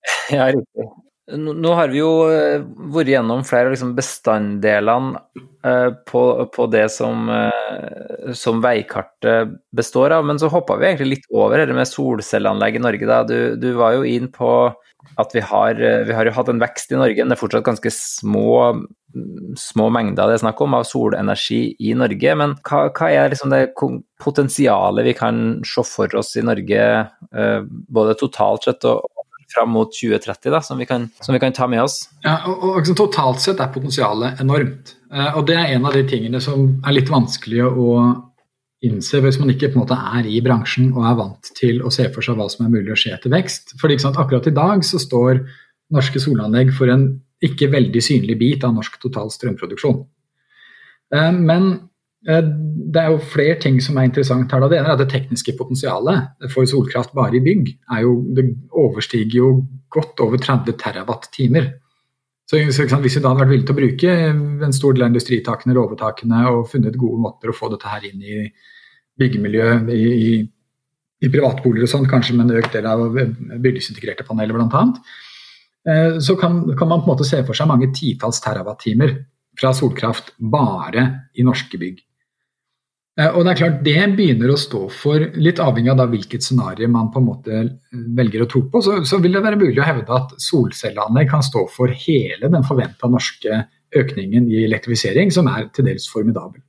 [0.30, 0.90] Ja, riktig.
[1.36, 2.62] Nå har vi jo eh,
[2.94, 5.20] vært gjennom flere av liksom bestanddelene
[5.66, 6.22] eh, på,
[6.54, 11.60] på, det som, eh, som, veikartet består av, men så hoppa vi egentlig litt over
[11.60, 13.20] dette med solcelleanlegg i Norge.
[13.28, 14.54] Du, du, var jo inn på
[15.20, 17.66] at vi har, vi har jo hatt en vekst i Norge, men det er fortsatt
[17.66, 18.82] ganske små,
[19.58, 22.34] små mengder det er snakk om av solenergi i Norge.
[22.36, 23.72] Men hva, hva er liksom det
[24.20, 26.84] potensialet vi kan se for oss i Norge,
[27.88, 29.08] både totalt sett og
[29.52, 32.02] fram mot 2030 da, som vi kan, som vi kan ta med oss?
[32.24, 34.94] Ja, og, og liksom, Totalt sett er potensialet enormt.
[35.12, 37.94] Eh, og Det er en av de tingene som er litt vanskelig å
[38.86, 41.90] innse hvis man ikke på en måte er i bransjen og er vant til å
[41.92, 43.74] se for seg hva som er mulig å skje etter vekst.
[43.80, 45.42] Fordi Akkurat i dag så står
[45.92, 47.10] norske solanlegg for en
[47.44, 50.02] ikke veldig synlig bit av norsk total strømproduksjon.
[51.14, 51.89] Eh, men
[52.20, 54.64] det er jo flere ting som er interessant her.
[54.68, 57.70] Det ene er at det tekniske potensialet for solkraft bare i bygg
[58.02, 58.44] jo, det
[58.76, 59.52] overstiger jo
[59.92, 61.70] godt over 30 terawatt-timer.
[62.50, 62.80] Så Hvis
[63.16, 64.14] vi da hadde vært villige til å bruke
[64.66, 68.24] en stor del av industritakene, råvetakene og funnet gode måter å få dette her inn
[68.26, 68.38] i
[69.20, 70.40] byggemiljøet, i,
[71.22, 74.82] i, privatboliger og sånn, kanskje med en økt del av bygningsintegrerte paneler bl.a.,
[75.86, 79.14] eh, så kan, kan, man på en måte se for seg mange titalls terawatt-timer
[79.60, 81.06] fra solkraft bare
[81.38, 82.00] i norske bygg.
[83.20, 86.88] Eh, og Det er klart det begynner å stå for, litt avhengig av hvilket scenario
[86.88, 87.70] man på en måte eh,
[88.16, 91.44] velger å tro på, så, så, vil det være mulig å hevde at solcelleanlegg kan
[91.44, 93.64] stå for hele den forventa norske
[93.96, 96.62] økningen i elektrifisering, som er til dels formidabel.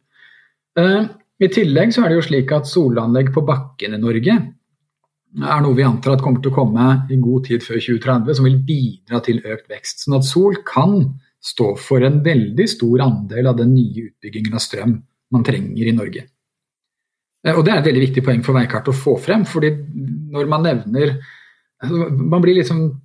[0.79, 1.05] Uh,
[1.43, 5.77] I tillegg så er det jo slik at solanlegg på bakken i Norge er noe
[5.77, 9.21] vi antar at kommer til å komme i god tid før 2030, som vil bidra
[9.23, 10.01] til økt vekst.
[10.03, 10.97] Sånn at sol kan
[11.45, 14.97] stå for en veldig stor andel av den nye utbyggingen av strøm
[15.31, 16.25] man trenger i Norge.
[17.45, 19.45] Eh, og Det er et veldig viktig poeng for veikartet å få frem.
[19.45, 19.71] fordi
[20.32, 21.17] når man nevner
[21.82, 23.01] altså, Man blir liksom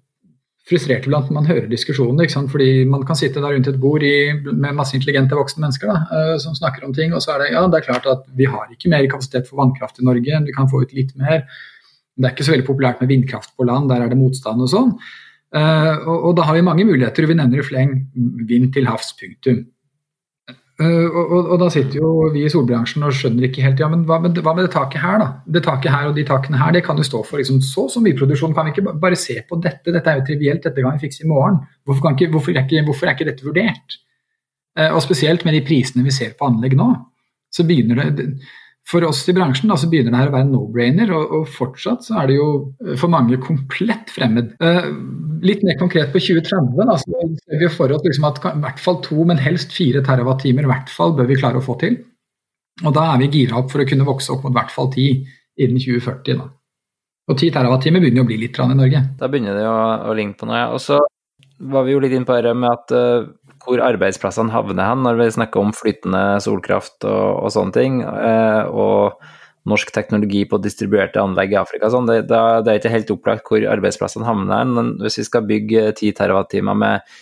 [0.67, 2.29] frustrert iblant når man hører diskusjoner.
[2.51, 5.99] fordi Man kan sitte der rundt et bord i, med masse intelligente voksne mennesker da,
[6.13, 8.45] eh, som snakker om ting, og så er det ja, det er klart at vi
[8.45, 11.47] har ikke mer kapasitet for vannkraft i Norge, vi kan få ut litt mer.
[12.17, 14.69] Det er ikke så veldig populært med vindkraft på land, der er det motstand og
[14.73, 14.93] sånn.
[15.55, 17.23] Uh, og, og, da har vi mange muligheter.
[17.23, 17.93] og Vi nevner i fleng
[18.49, 19.63] vind til havs, punktum.
[20.77, 24.03] Uh, og, og, da sitter jo vi i solbransjen og skjønner ikke helt ja, men
[24.05, 25.29] hva med, hva med, det taket her, da?
[25.55, 28.03] Det taket her og de takene her, det kan jo stå for liksom, så så
[28.05, 28.53] mye produksjon.
[28.57, 29.95] Kan vi ikke bare se på dette?
[29.95, 31.63] Dette er jo trivielt, dette kan vi fikse i morgen.
[31.89, 33.97] Hvorfor, ikke, hvorfor, er, ikke, hvorfor er, ikke, dette vurdert?
[34.77, 36.91] Uh, og spesielt med de prisene vi ser på anlegg nå,
[37.57, 38.29] så begynner det
[38.87, 42.07] for oss i bransjen da, så begynner det her å være no-brainer, og, og, fortsatt
[42.07, 42.49] så er det jo
[43.01, 44.53] for mange komplett fremmed.
[44.63, 44.91] Eh,
[45.47, 48.83] litt mer konkret på 2030 da, så ser vi for oss liksom at i hvert
[48.83, 51.99] fall to, men helst fire terawattimer i hvert fall bør vi klare å få til.
[52.85, 54.93] Og da er vi gira opp for å kunne vokse opp mot i hvert fall
[54.93, 55.09] ti
[55.57, 56.39] innen 2040.
[56.39, 56.49] Da.
[57.27, 59.03] Og 10 TWh begynner jo å bli litt i Norge.
[59.19, 59.79] Da begynner det å,
[60.11, 60.61] å ligne på noe.
[60.61, 60.69] Ja.
[60.77, 61.01] Og så
[61.59, 63.27] var vi jo litt inne på det med at uh,
[63.67, 68.01] hvor arbeidsplassene havner hen når vi snakker om flytende solkraft og, og sånne ting.
[68.07, 69.27] Uh, og
[69.67, 71.91] norsk teknologi på distribuerte anlegg i Afrika.
[71.91, 72.07] Sånn.
[72.09, 74.69] Det, det, er ikke helt opplagt hvor arbeidsplassene havner.
[74.71, 77.17] Men hvis vi skal bygge 10 TWh med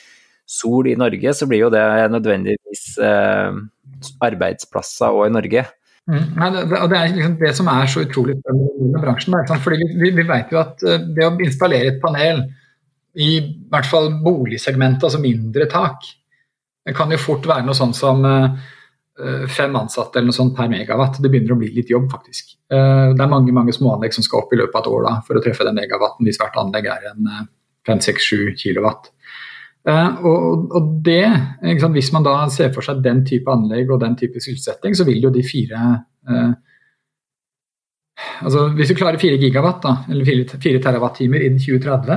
[0.44, 3.56] sol i Norge, så blir jo det nødvendigvis eh,
[4.28, 5.64] arbeidsplasser òg i Norge.
[6.04, 9.38] Mm, nei, det, det, er liksom det som er så utrolig med bransjen.
[9.64, 12.44] Fordi vi, vi, vi, vet jo at eh, det å installere et panel
[13.14, 13.38] i
[13.70, 16.04] hvert fall boligsegmentet, altså mindre tak,
[16.84, 20.68] det kan jo fort være noe sånn som uh, fem ansatte eller noe sånt per
[20.72, 21.20] megawatt.
[21.22, 22.56] Det begynner å bli litt jobb, faktisk.
[22.72, 25.14] Uh, det er mange mange småanlegg som skal opp i løpet av et år da,
[25.26, 27.44] for å treffe den megawatten hvis hvert anlegg er en uh,
[27.88, 29.10] 5-6-7 kilowatt.
[29.84, 31.26] Og, og, det,
[31.92, 35.26] Hvis man da ser for seg den type anlegg og den type sysselsetting, så vil
[35.26, 35.80] jo de fire
[36.24, 36.54] uh,
[38.40, 42.16] altså Hvis du klarer 4 gigawatt, da, eller 4, 4 terawattimer innen 2030,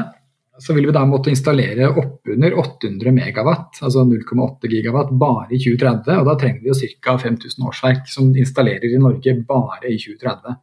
[0.59, 6.21] så vil vi da måtte installere oppunder 800 megawatt, altså 0,8 gigawatt, bare i 2030.
[6.21, 7.17] Og da trenger vi jo ca.
[7.21, 10.57] 5000 årsverk som installerer i Norge bare i 2030.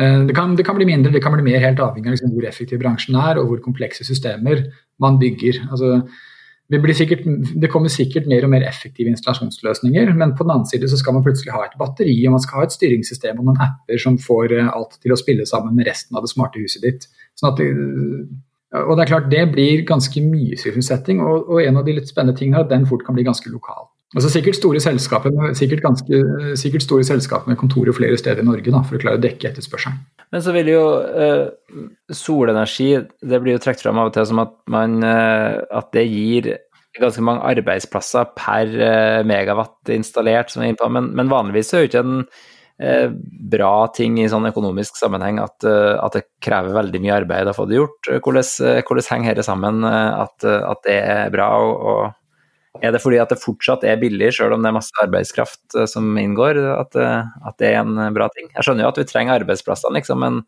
[0.00, 2.32] Eh, det kan, det kan, bli mindre, det kan bli mer, helt avhengig av liksom
[2.34, 4.66] hvor effektiv bransjen er og hvor komplekse systemer
[5.00, 5.62] man bygger.
[5.70, 6.02] Altså,
[6.68, 7.22] sikkert,
[7.62, 11.14] det, kommer sikkert mer og mer effektive installasjonsløsninger, men på den annen side så skal
[11.14, 14.18] man plutselig ha et batteri og man skal ha et styringssystem og noen apper som
[14.18, 17.08] får eh, alt til å spille sammen med resten av det smarte huset ditt.
[17.38, 17.70] Sånn det,
[18.84, 22.10] og det er klart, det blir ganske mye sysselsetting, og, og, en av de litt
[22.10, 23.88] spennende tingene er at den fort kan bli ganske lokal.
[24.14, 26.20] Altså sikkert store selskaper sikkert, ganske,
[26.56, 29.50] sikkert store selskaper med kontorer flere steder i Norge da, for å klare å dekke
[29.50, 29.98] etterspørselen.
[30.32, 31.48] Men så vil jo uh,
[32.14, 32.88] solenergi
[33.22, 36.52] Det blir jo trukket fram av og til som at, man, uh, at det gir
[36.96, 41.90] ganske mange arbeidsplasser per uh, megawatt installert, som er innpå, men, men vanligvis er jo
[41.90, 42.20] ikke en
[42.76, 47.64] bra ting i sånn økonomisk sammenheng at, at, det krever veldig mye arbeid å få
[47.70, 48.10] det gjort.
[48.20, 51.48] Hvordan, hvordan henger dette sammen, at, at, det er bra?
[51.64, 52.02] og, og
[52.82, 55.88] er det fordi at det fortsatt er billig, selv om det er masse arbeidskraft eh,
[55.90, 58.50] som inngår, at, eh, at, det er en eh, bra ting?
[58.54, 60.40] Jeg skjønner jo at vi trenger arbeidsplassene, liksom, men,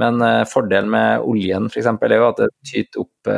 [0.00, 1.88] men fordelen med oljen f.eks.
[1.90, 3.32] er jo at det tyter opp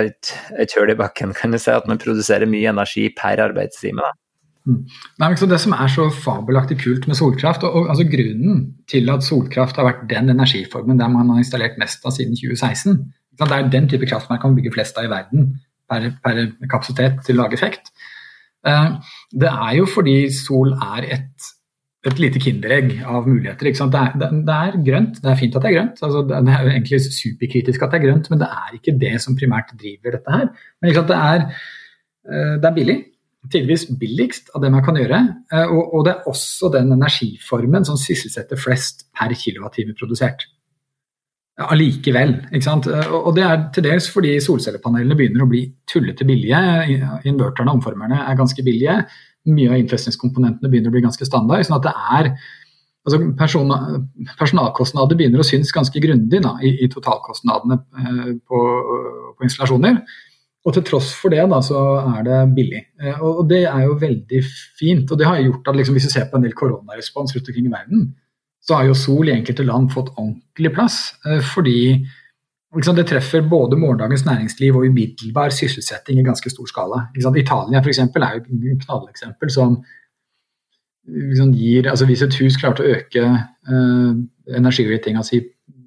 [0.00, 1.68] et, et hull i bakken, kan du si.
[1.72, 4.00] At man produserer mye energi per arbeidstime.
[4.00, 4.25] da.
[4.66, 4.80] Mm.
[5.22, 9.22] Nei, det som er så fabelaktig kult med solkraft, og, og altså grunnen til at
[9.22, 12.98] solkraft har vært den energiformen der man har installert mest av siden 2016
[13.38, 15.52] Det er den type kraft man kan bygge flest av i verden
[15.86, 17.92] per, per kapasitet til å lage effekt.
[18.66, 18.88] Eh,
[19.44, 21.50] det er jo fordi sol er et,
[22.10, 23.70] et lite kinderegg av muligheter.
[23.70, 26.02] Det er, det, det, er, grønt, det er fint at det er grønt.
[26.08, 29.38] Altså, det er egentlig superkritisk at det er grønt, men det er ikke det som
[29.38, 30.48] primært driver dette her.
[30.80, 31.46] Men det er,
[32.26, 33.04] eh, det er billig.
[33.52, 35.22] Tidligvis billigst av det man kan gjøre.
[35.52, 40.46] Eh, og, det er også den energiformen som sysselsetter flest per kilowattime produsert
[41.56, 42.34] allikevel.
[43.16, 46.60] Og det er til dels fordi solcellepanelene begynner å bli tullete billige.
[47.28, 48.98] Inverterne og omformerne er ganske billige.
[49.48, 51.64] Mye av innfløstningskomponentene begynner å bli ganske standard.
[51.64, 52.30] sånn at det er
[53.06, 53.72] altså person,
[54.38, 58.62] Personalkostnader begynner å synes ganske grundig i, i, totalkostnadene eh, på,
[59.36, 60.00] på, installasjoner.
[60.66, 62.82] Og til tross for det, da, så er det billig.
[62.98, 64.42] Eh, og, det er jo veldig
[64.78, 65.10] fint.
[65.10, 67.68] Og det har gjort at liksom, hvis du ser på en del koronarespons rundt omkring
[67.68, 68.06] i verden,
[68.66, 70.98] så har jo sol i enkelte land fått ordentlig plass.
[71.26, 71.78] Eh, fordi
[72.74, 77.06] liksom, det treffer både morgendagens næringsliv og umiddelbar sysselsetting i ganske stor skala.
[77.14, 79.78] Italia for eksempel, er jo et knalleksempel som
[81.06, 84.16] liksom, gir altså Hvis et hus klarte å øke eh,
[84.58, 85.44] energiratinga si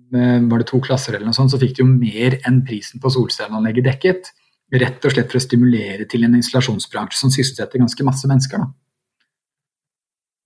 [0.10, 3.02] med var det to klasser, eller noe sånt, så fikk de jo mer enn prisen
[3.02, 4.32] på solcelleanlegget dekket.
[4.70, 8.62] Rett og slett for å stimulere til en installasjonsbransje som sysselsetter ganske masse mennesker.
[8.62, 8.70] da.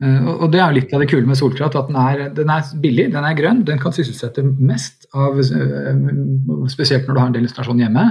[0.03, 2.49] Eh, og Det er jo litt av det kule med solkraft, at den er, den
[2.49, 3.65] er, billig, den er grønn.
[3.65, 5.99] Den kan sysselsette mest, av, eh,
[6.71, 8.07] spesielt når du har en del installasjon hjemme.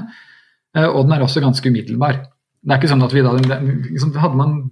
[0.76, 2.22] Eh, og den er også ganske umiddelbar.
[2.62, 4.70] Det er ikke sånn at vi da, liksom, hadde man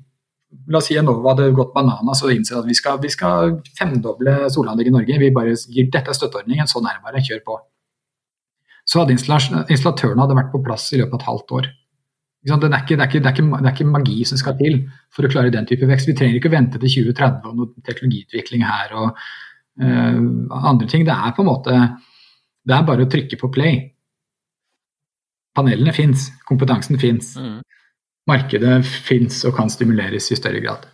[0.66, 4.48] La oss si Enova hadde gått bananas og innsett at vi skal, vi skal femdoble
[4.50, 5.18] solanlegg i Norge.
[5.22, 7.58] Vi bare gir dette støtteordningen, det bare, kjør på.
[8.90, 11.68] Så hadde installatørene hadde vært på plass i løpet av et halvt år.
[12.40, 14.56] Det er, ikke, det, er ikke, det, er ikke, det er, ikke, magi som skal
[14.56, 14.78] til
[15.12, 16.08] for å klare den type vekst.
[16.08, 20.20] Vi trenger ikke å vente til 2030 og noe teknologiutvikling her og uh,
[20.72, 21.04] andre ting.
[21.04, 21.76] Det er på en måte
[22.64, 23.76] Det er bare å trykke på play.
[25.56, 27.34] Panelene fins, kompetansen fins.
[27.36, 27.60] Mm.
[28.30, 30.88] Markedet fins og kan stimuleres i større grad.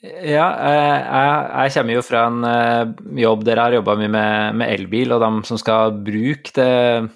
[0.00, 4.12] Ja, eh, jeg, jeg, kommer jo fra en eh, jobb der jeg har jobba mye
[4.14, 7.10] med, med, elbil, og de som skal bruke det,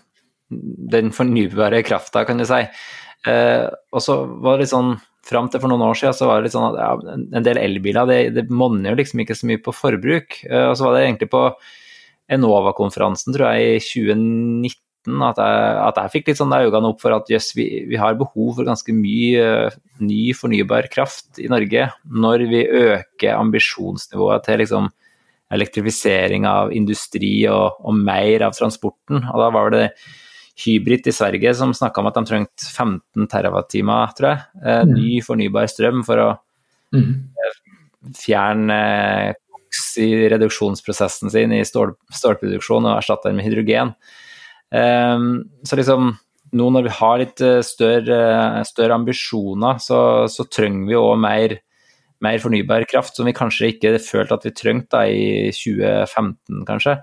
[0.92, 2.60] den fornybare krafta, kan du si.
[3.30, 6.36] Eh, og så var det litt sånn Fram til for noen år siden så var
[6.36, 9.46] det litt sånn at ja, en del elbiler det, det monner jo liksom ikke så
[9.48, 10.36] mye på forbruk.
[10.44, 11.40] og så var det egentlig på
[12.36, 17.14] Enova-konferansen, tror jeg, i 2019 at jeg, at jeg fikk litt sånn øynene opp for
[17.16, 21.90] at jøss, vi, vi, har behov for ganske mye uh, ny fornybar kraft i Norge
[22.08, 24.88] når vi øker ambisjonsnivået til liksom
[25.54, 29.20] elektrifisering av industri og, og mer av transporten.
[29.28, 29.84] Og da var det
[30.64, 33.60] Hybrid i Sverige som snakka om at de trengte 15 TWh,
[34.16, 34.42] tror jeg.
[34.62, 34.92] Eh, mm.
[34.94, 36.28] Ny fornybar strøm for å
[36.94, 37.08] mm.
[38.18, 38.78] fjerne
[39.74, 43.94] koks i reduksjonsprosessen sin i stål, stålproduksjon og erstatte den med hydrogen.
[44.74, 46.16] Um, så liksom
[46.54, 48.18] nå når vi har litt større,
[48.68, 50.00] større ambisjoner, så,
[50.30, 51.56] så, trenger vi òg mer,
[52.24, 56.98] mer, fornybar kraft, som vi kanskje ikke følte at vi trengte da, i 2015, kanskje.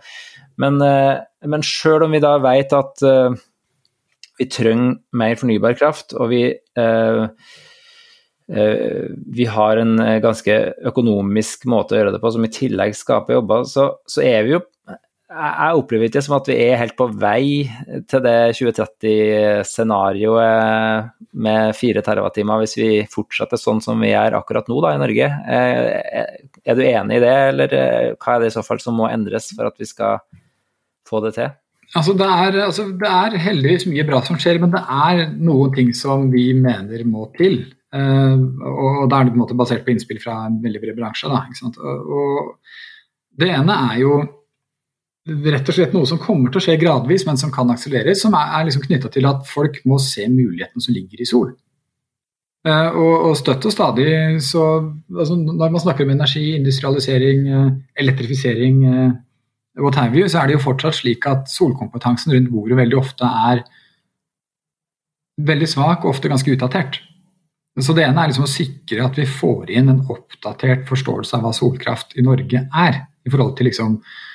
[0.62, 1.18] Men, eh,
[1.52, 3.34] men sjøl om vi da vet at uh,
[4.40, 6.46] vi trenger mer fornybar kraft, og vi,
[6.80, 7.28] uh,
[8.52, 10.56] vi har en ganske
[10.90, 14.56] økonomisk måte å gjøre det på som i tillegg skaper jobber, så, så er vi
[14.58, 14.64] jo
[15.32, 17.46] jeg opplever ikke som at vi er helt på vei
[18.12, 21.06] til det 2030-scenarioet
[21.46, 25.28] med 4 TWh hvis vi fortsetter sånn som vi er akkurat nå da, i Norge.
[25.32, 27.68] Er du enig i det, eller
[28.18, 30.14] hva er det i så fall som må endres for at vi skal
[31.08, 31.50] få det til?
[31.92, 35.74] Altså det, er, altså det, er, heldigvis mye bra som skjer, men det er noen
[35.76, 37.66] ting som vi mener må til.
[37.92, 40.96] Uh, og da er det på en måte basert på innspill fra en veldig bred
[41.00, 41.28] bransje.
[41.28, 41.40] Da,
[41.84, 42.56] og
[43.40, 44.22] det ene er jo
[45.52, 48.36] rett og slett noe som kommer til å skje gradvis, men som kan akselereres, som
[48.38, 51.52] er, er liksom knytta til at folk må se mulighetene som ligger i sol.
[52.62, 54.12] Uh, og, og, støtt og stadig
[54.46, 54.64] så
[55.10, 59.16] altså Når man snakker om energi, industrialisering, uh, elektrifisering, uh,
[59.82, 63.26] what have you, så er det jo fortsatt slik at solkompetansen rundt bordet veldig ofte
[63.50, 63.64] er
[65.42, 67.02] veldig svak og ofte ganske utdatert.
[67.80, 71.46] Så det ene er liksom å sikre at vi får inn en oppdatert forståelse av
[71.46, 73.06] hva solkraft i Norge er.
[73.26, 74.31] I forhold til liksom eh,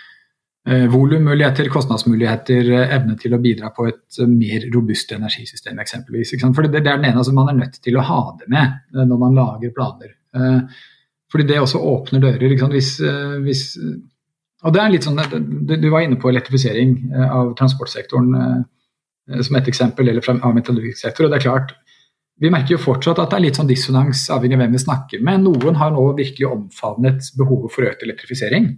[0.66, 6.34] volummuligheter, kostnadsmuligheter, evne til å bidra på et mer robust energisystem eksempelvis.
[6.42, 8.64] For det, det er den ene, altså Man er nødt til å ha det med
[8.66, 10.16] eh, når man lager planer.
[10.34, 10.82] Eh,
[11.30, 12.56] fordi det også åpner dører.
[12.72, 13.64] Hvis, eh, hvis
[14.64, 15.20] og det er litt sånn,
[15.66, 20.98] Du var inne på elektrifisering eh, av transportsektoren eh, som et eksempel, eller av metallurgisk
[20.98, 21.26] sektor.
[21.26, 21.74] og det er klart,
[22.38, 25.22] Vi merker jo fortsatt at det er litt sånn dissonans avhengig av hvem vi snakker
[25.24, 25.40] med.
[25.40, 28.74] Noen har nå virkelig omfavnet behovet for økt elektrifisering.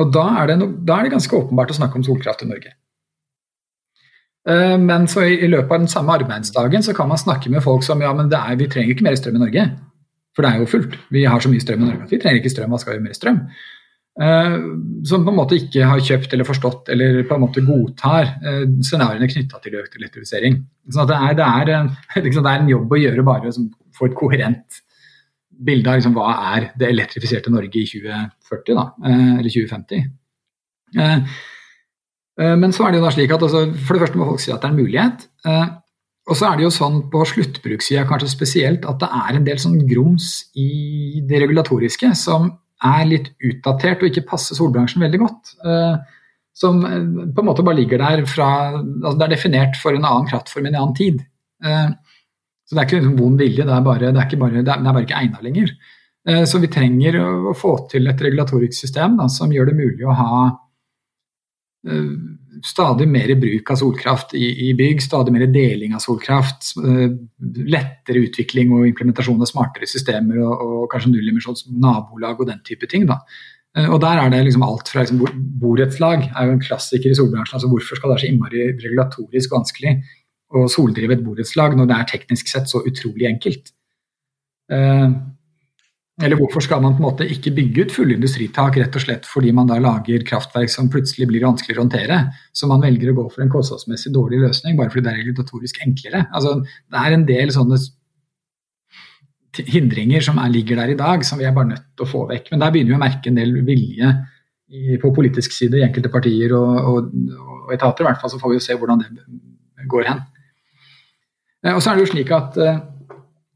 [0.00, 2.72] Og da er, det, da er det ganske åpenbart å snakke om solkraft i Norge.
[4.48, 7.84] Eh, men så i, løpet av den samme arbeidsdagen så kan man snakke med folk
[7.86, 9.66] som ja, men er, vi trenger ikke mer strøm i Norge.
[10.36, 10.96] For det er jo fullt.
[11.12, 12.72] Vi har så mye strøm i Norge at vi trenger ikke strøm.
[12.72, 13.42] Hva skal vi mer strøm?
[14.20, 14.56] Eh,
[15.06, 18.64] som på en måte ikke har kjøpt eller forstått eller på en måte godtar eh,
[18.84, 20.60] scenarioene knytta til økt elektrifisering.
[20.90, 21.90] Så det er, det, er,
[22.24, 24.80] det, er, en jobb å gjøre bare å få et koherent
[25.66, 30.06] bilde av liksom, hva er det elektrifiserte Norge i 2040, da, eh, eller 2050.
[32.40, 34.52] Men så er det jo da slik at altså, for det første må folk si
[34.54, 35.26] at det er en mulighet.
[36.30, 39.58] Og så er det jo sånn på sluttbrukssida kanskje spesielt at det er en del
[39.60, 42.48] sånn grums i det regulatoriske som
[42.86, 45.54] er litt utdatert og ikke passer solbransjen veldig godt.
[45.64, 45.96] Eh,
[46.56, 47.02] som eh,
[47.34, 50.68] på en måte bare ligger der fra altså Det er definert for en annen kraftform
[50.68, 51.20] i en annen tid.
[52.70, 54.74] Eh, så det er ikke liksom vond vilje, det er bare, det er bare, det
[54.74, 55.72] er bare ikke egnet lenger.
[56.46, 57.16] Så vi trenger
[57.48, 60.40] å få til et regulatorisk system da, som gjør det mulig å ha
[62.60, 67.08] stadig mer bruk av solkraft i, i, bygg, stadig mer deling av solkraft, uh,
[67.72, 72.88] lettere utvikling og implementasjon av smartere systemer og, og kanskje nullemisjons nabolag og den type
[72.92, 73.08] ting.
[73.08, 73.22] Da.
[73.86, 75.20] Og der er det liksom alt fra liksom,
[75.62, 77.56] borettslag er jo en klassiker i solbransjen.
[77.56, 79.92] altså Hvorfor skal det være så innmari regulatorisk vanskelig
[80.50, 83.70] å soldrive et borettslag når det er teknisk sett så utrolig enkelt?
[84.70, 85.14] Uh,
[86.20, 89.28] eller hvorfor skal man på en måte ikke bygge ut fulle industritak rett og slett
[89.28, 92.18] fordi man da lager kraftverk som plutselig blir vanskeligere å håndtere,
[92.52, 95.80] så man velger å gå for en kostnadsmessig dårlig løsning bare fordi det er regulatorisk
[95.86, 96.26] enklere.
[96.28, 97.80] Altså, det er en del sånne
[99.70, 102.26] hindringer som er, ligger der i dag, som vi er bare nødt til å få
[102.28, 102.52] vekk.
[102.52, 104.12] Men der begynner vi å merke en del vilje
[104.70, 108.04] i, på politisk side i enkelte partier og, og, og, etater.
[108.04, 110.22] I hvert fall så får vi jo se hvordan det går hen.
[111.66, 112.80] Eh, og så er det jo slik at eh,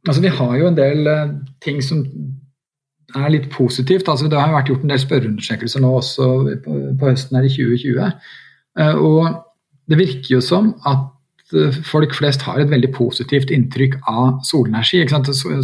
[0.08, 1.32] altså, vi har jo en del eh,
[1.64, 2.04] ting som
[3.14, 4.08] er litt positivt.
[4.08, 6.28] Altså, det har jo vært gjort en del spørreundersøkelser nå også
[6.64, 8.30] på, høsten her i 2020.
[8.80, 9.28] Eh, og
[9.90, 11.10] det virker jo som at
[11.84, 15.04] folk flest har et veldig positivt inntrykk av solenergi.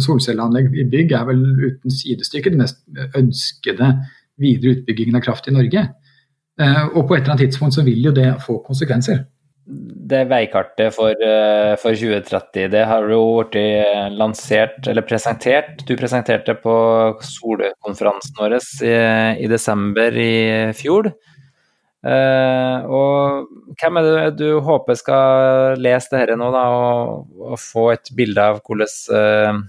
[0.05, 2.83] Solcelleanlegg i bygg er vel uten sidestykke den mest
[3.17, 3.89] ønskede
[4.39, 5.83] videre utbyggingen av kraft i Norge.
[6.61, 9.25] Og på et eller annet tidspunkt så vil jo det få konsekvenser
[9.65, 15.85] det veikartet for, eh, for, 2030, det har jo blitt lansert, eller presentert.
[15.87, 16.73] Du presenterte på
[17.21, 18.95] solkonferansen vår i,
[19.45, 21.11] i, desember i fjor.
[22.01, 27.91] Uh, og hvem er det du håper skal lese dette nå, da, og, og, få
[27.93, 29.59] et bilde av hvordan uh, eh,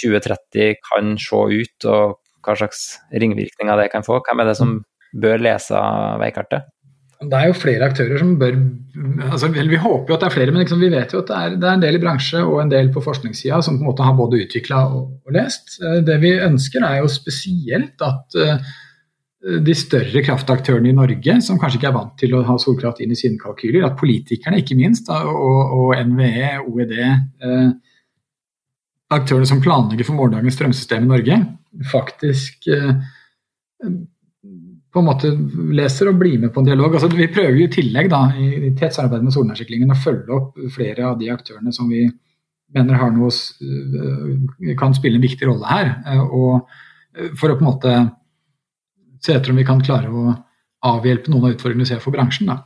[0.00, 4.22] 2030 kan se ut, og hva slags ringvirkninger det kan få?
[4.24, 4.78] Hvem er det som
[5.12, 5.84] bør lese
[6.22, 6.72] veikartet?
[7.22, 8.56] Det er jo flere aktører som bør
[9.32, 11.36] altså Vi håper jo at det er flere, men liksom vi vet jo at det
[11.38, 13.88] er, det er, en del i bransje og en del på forskningssida som på en
[13.88, 15.78] måte har både utvikla og, og, lest.
[15.80, 18.74] Eh, det vi ønsker er jo spesielt at uh,
[19.64, 23.14] de større kraftaktørene i Norge, som kanskje ikke er vant til å ha solkraft inn
[23.14, 26.94] i sine kalkyler, at politikerne ikke minst, da, og, og, NVE, OED,
[27.46, 27.72] uh,
[29.16, 31.42] aktørene som planlegger for morgendagens strømsystem i Norge,
[31.90, 33.00] faktisk uh,
[34.92, 35.30] på en måte
[35.72, 36.94] leser og blir med på en dialog.
[36.94, 40.58] Altså, vi prøver jo i tillegg da, i tett samarbeid med Solnærsyklingen å følge opp
[40.74, 42.04] flere av de aktørene som vi
[42.72, 45.94] mener har noe, øh, kan spille en viktig rolle her.
[46.12, 46.68] Øh, og
[47.16, 47.94] øh, for å på en måte
[49.22, 50.34] se etter om vi kan klare å
[50.92, 52.50] avhjelpe noen av utfordringene vi ser for bransjen.
[52.50, 52.60] Da.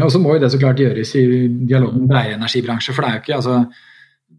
[0.00, 1.24] Og så må jo det så klart gjøres i
[1.68, 2.94] dialog med bredere energibransje.
[2.94, 3.56] for det er jo ikke, altså,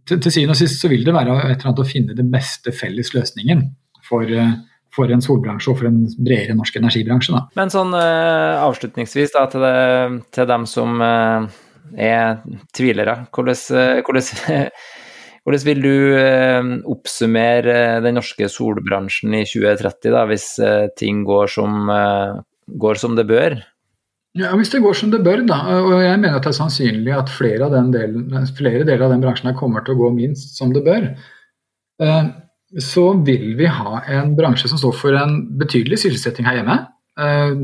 [0.08, 2.32] til, til syvende og sist så vil det være et eller annet å finne den
[2.32, 3.66] beste felles løsningen
[4.08, 4.56] for uh,
[4.96, 7.36] for en solbransje og for en bredere norsk energibransje.
[7.36, 7.46] Da.
[7.60, 11.48] Men sånn uh, avslutningsvis da, til, det, til, dem som uh,
[11.96, 12.42] er
[12.76, 14.62] tvilere, hvordan, uh, hvordan,
[15.46, 15.96] hvordan vil du
[16.92, 20.48] oppsummere den norske solbransjen i 2030, da, hvis
[21.00, 21.90] ting går som,
[22.82, 23.58] går som, det bør?
[24.38, 27.12] Ja, Hvis det går som det bør, da, og jeg mener at det er sannsynlig
[27.18, 30.86] at flere, delen, flere deler av den bransjen kommer til å gå minst som det
[30.86, 31.10] bør
[32.80, 36.78] så vil vi ha en bransje som står for en betydelig sysselsetting her hjemme.
[37.20, 37.56] Eh,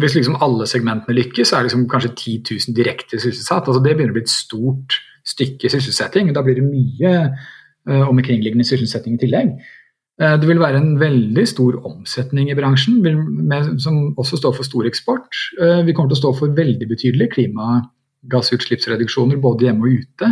[0.00, 2.38] hvis liksom alle segmentene lykkes, så er det liksom kanskje 10
[2.70, 3.68] 000 direkte sysselsatt.
[3.68, 4.90] Altså det begynner å bli et stort
[5.24, 6.32] stykke sysselsetting.
[6.34, 9.48] Da blir det mye uh, omkringliggende sysselsetting i tillegg.
[10.18, 12.94] Uh, det vil være en veldig stor omsetning i bransjen,
[13.82, 15.30] som også står for stor eksport.
[15.86, 20.26] Vi kommer til å stå for veldig betydelige klimagassutslippsreduksjoner både hjemme og ute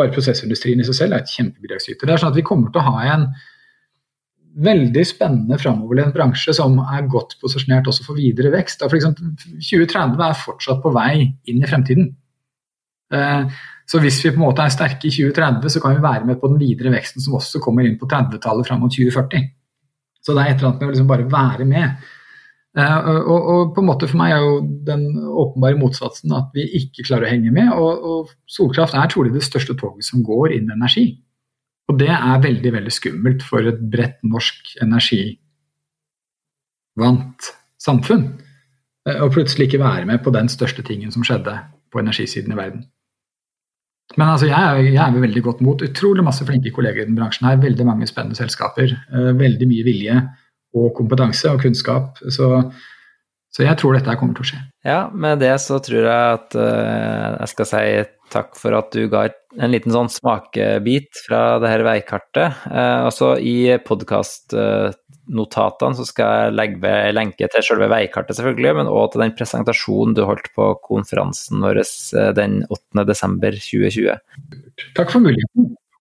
[0.00, 2.06] bare prosessindustrien i seg selv er et kjempebidragsyter.
[2.06, 3.26] Det er sånn at Vi kommer til å ha en
[4.60, 8.82] veldig spennende framoverlent bransje som er godt posisjonert også for videre vekst.
[8.82, 9.30] For eksempel,
[9.62, 12.10] 2030 er fortsatt på vei inn i fremtiden.
[13.14, 16.26] Eh, så hvis vi på en måte er sterke i 2030, så kan vi være
[16.28, 19.48] med på den videre veksten som også kommer inn på 30-tallet fram mot 2040.
[20.20, 22.10] Så det er et eller annet med å liksom bare være med.
[22.78, 26.62] Uh, og, og, på en måte For meg er jo den åpenbare motsatsen at vi
[26.78, 27.72] ikke klarer å henge med.
[27.74, 31.06] Og, og solkraft er trolig det største toget som går innen energi.
[31.90, 35.38] Og det er veldig veldig skummelt for et bredt norsk energivant
[37.82, 38.24] samfunn.
[39.08, 41.54] Uh, å plutselig ikke være med på den største tingen som skjedde
[41.90, 42.86] på energisiden i verden.
[44.18, 47.18] Men altså, jeg, er, jeg er veldig godt mot utrolig masse flinke kolleger i den
[47.18, 47.46] bransjen.
[47.48, 48.94] her, Veldig mange spennende selskaper.
[49.10, 50.22] Uh, veldig mye vilje
[50.76, 52.18] og kompetanse og kunnskap.
[52.22, 52.70] Så,
[53.50, 54.60] så, jeg tror dette kommer til å skje.
[54.86, 57.84] Ja, med det så tror jeg at uh, jeg skal si
[58.30, 59.20] takk for at du ga
[59.58, 62.48] en liten sånn smakebit fra det her veikartet.
[62.70, 68.92] Uh, altså i podkastnotatene så skal jeg legge ved lenke til selve veikartet, selvfølgelig, men
[68.92, 74.14] òg til den presentasjonen du holdt på konferansen vår eh, den 8.12.2020.
[74.94, 75.62] Takk for muligheten.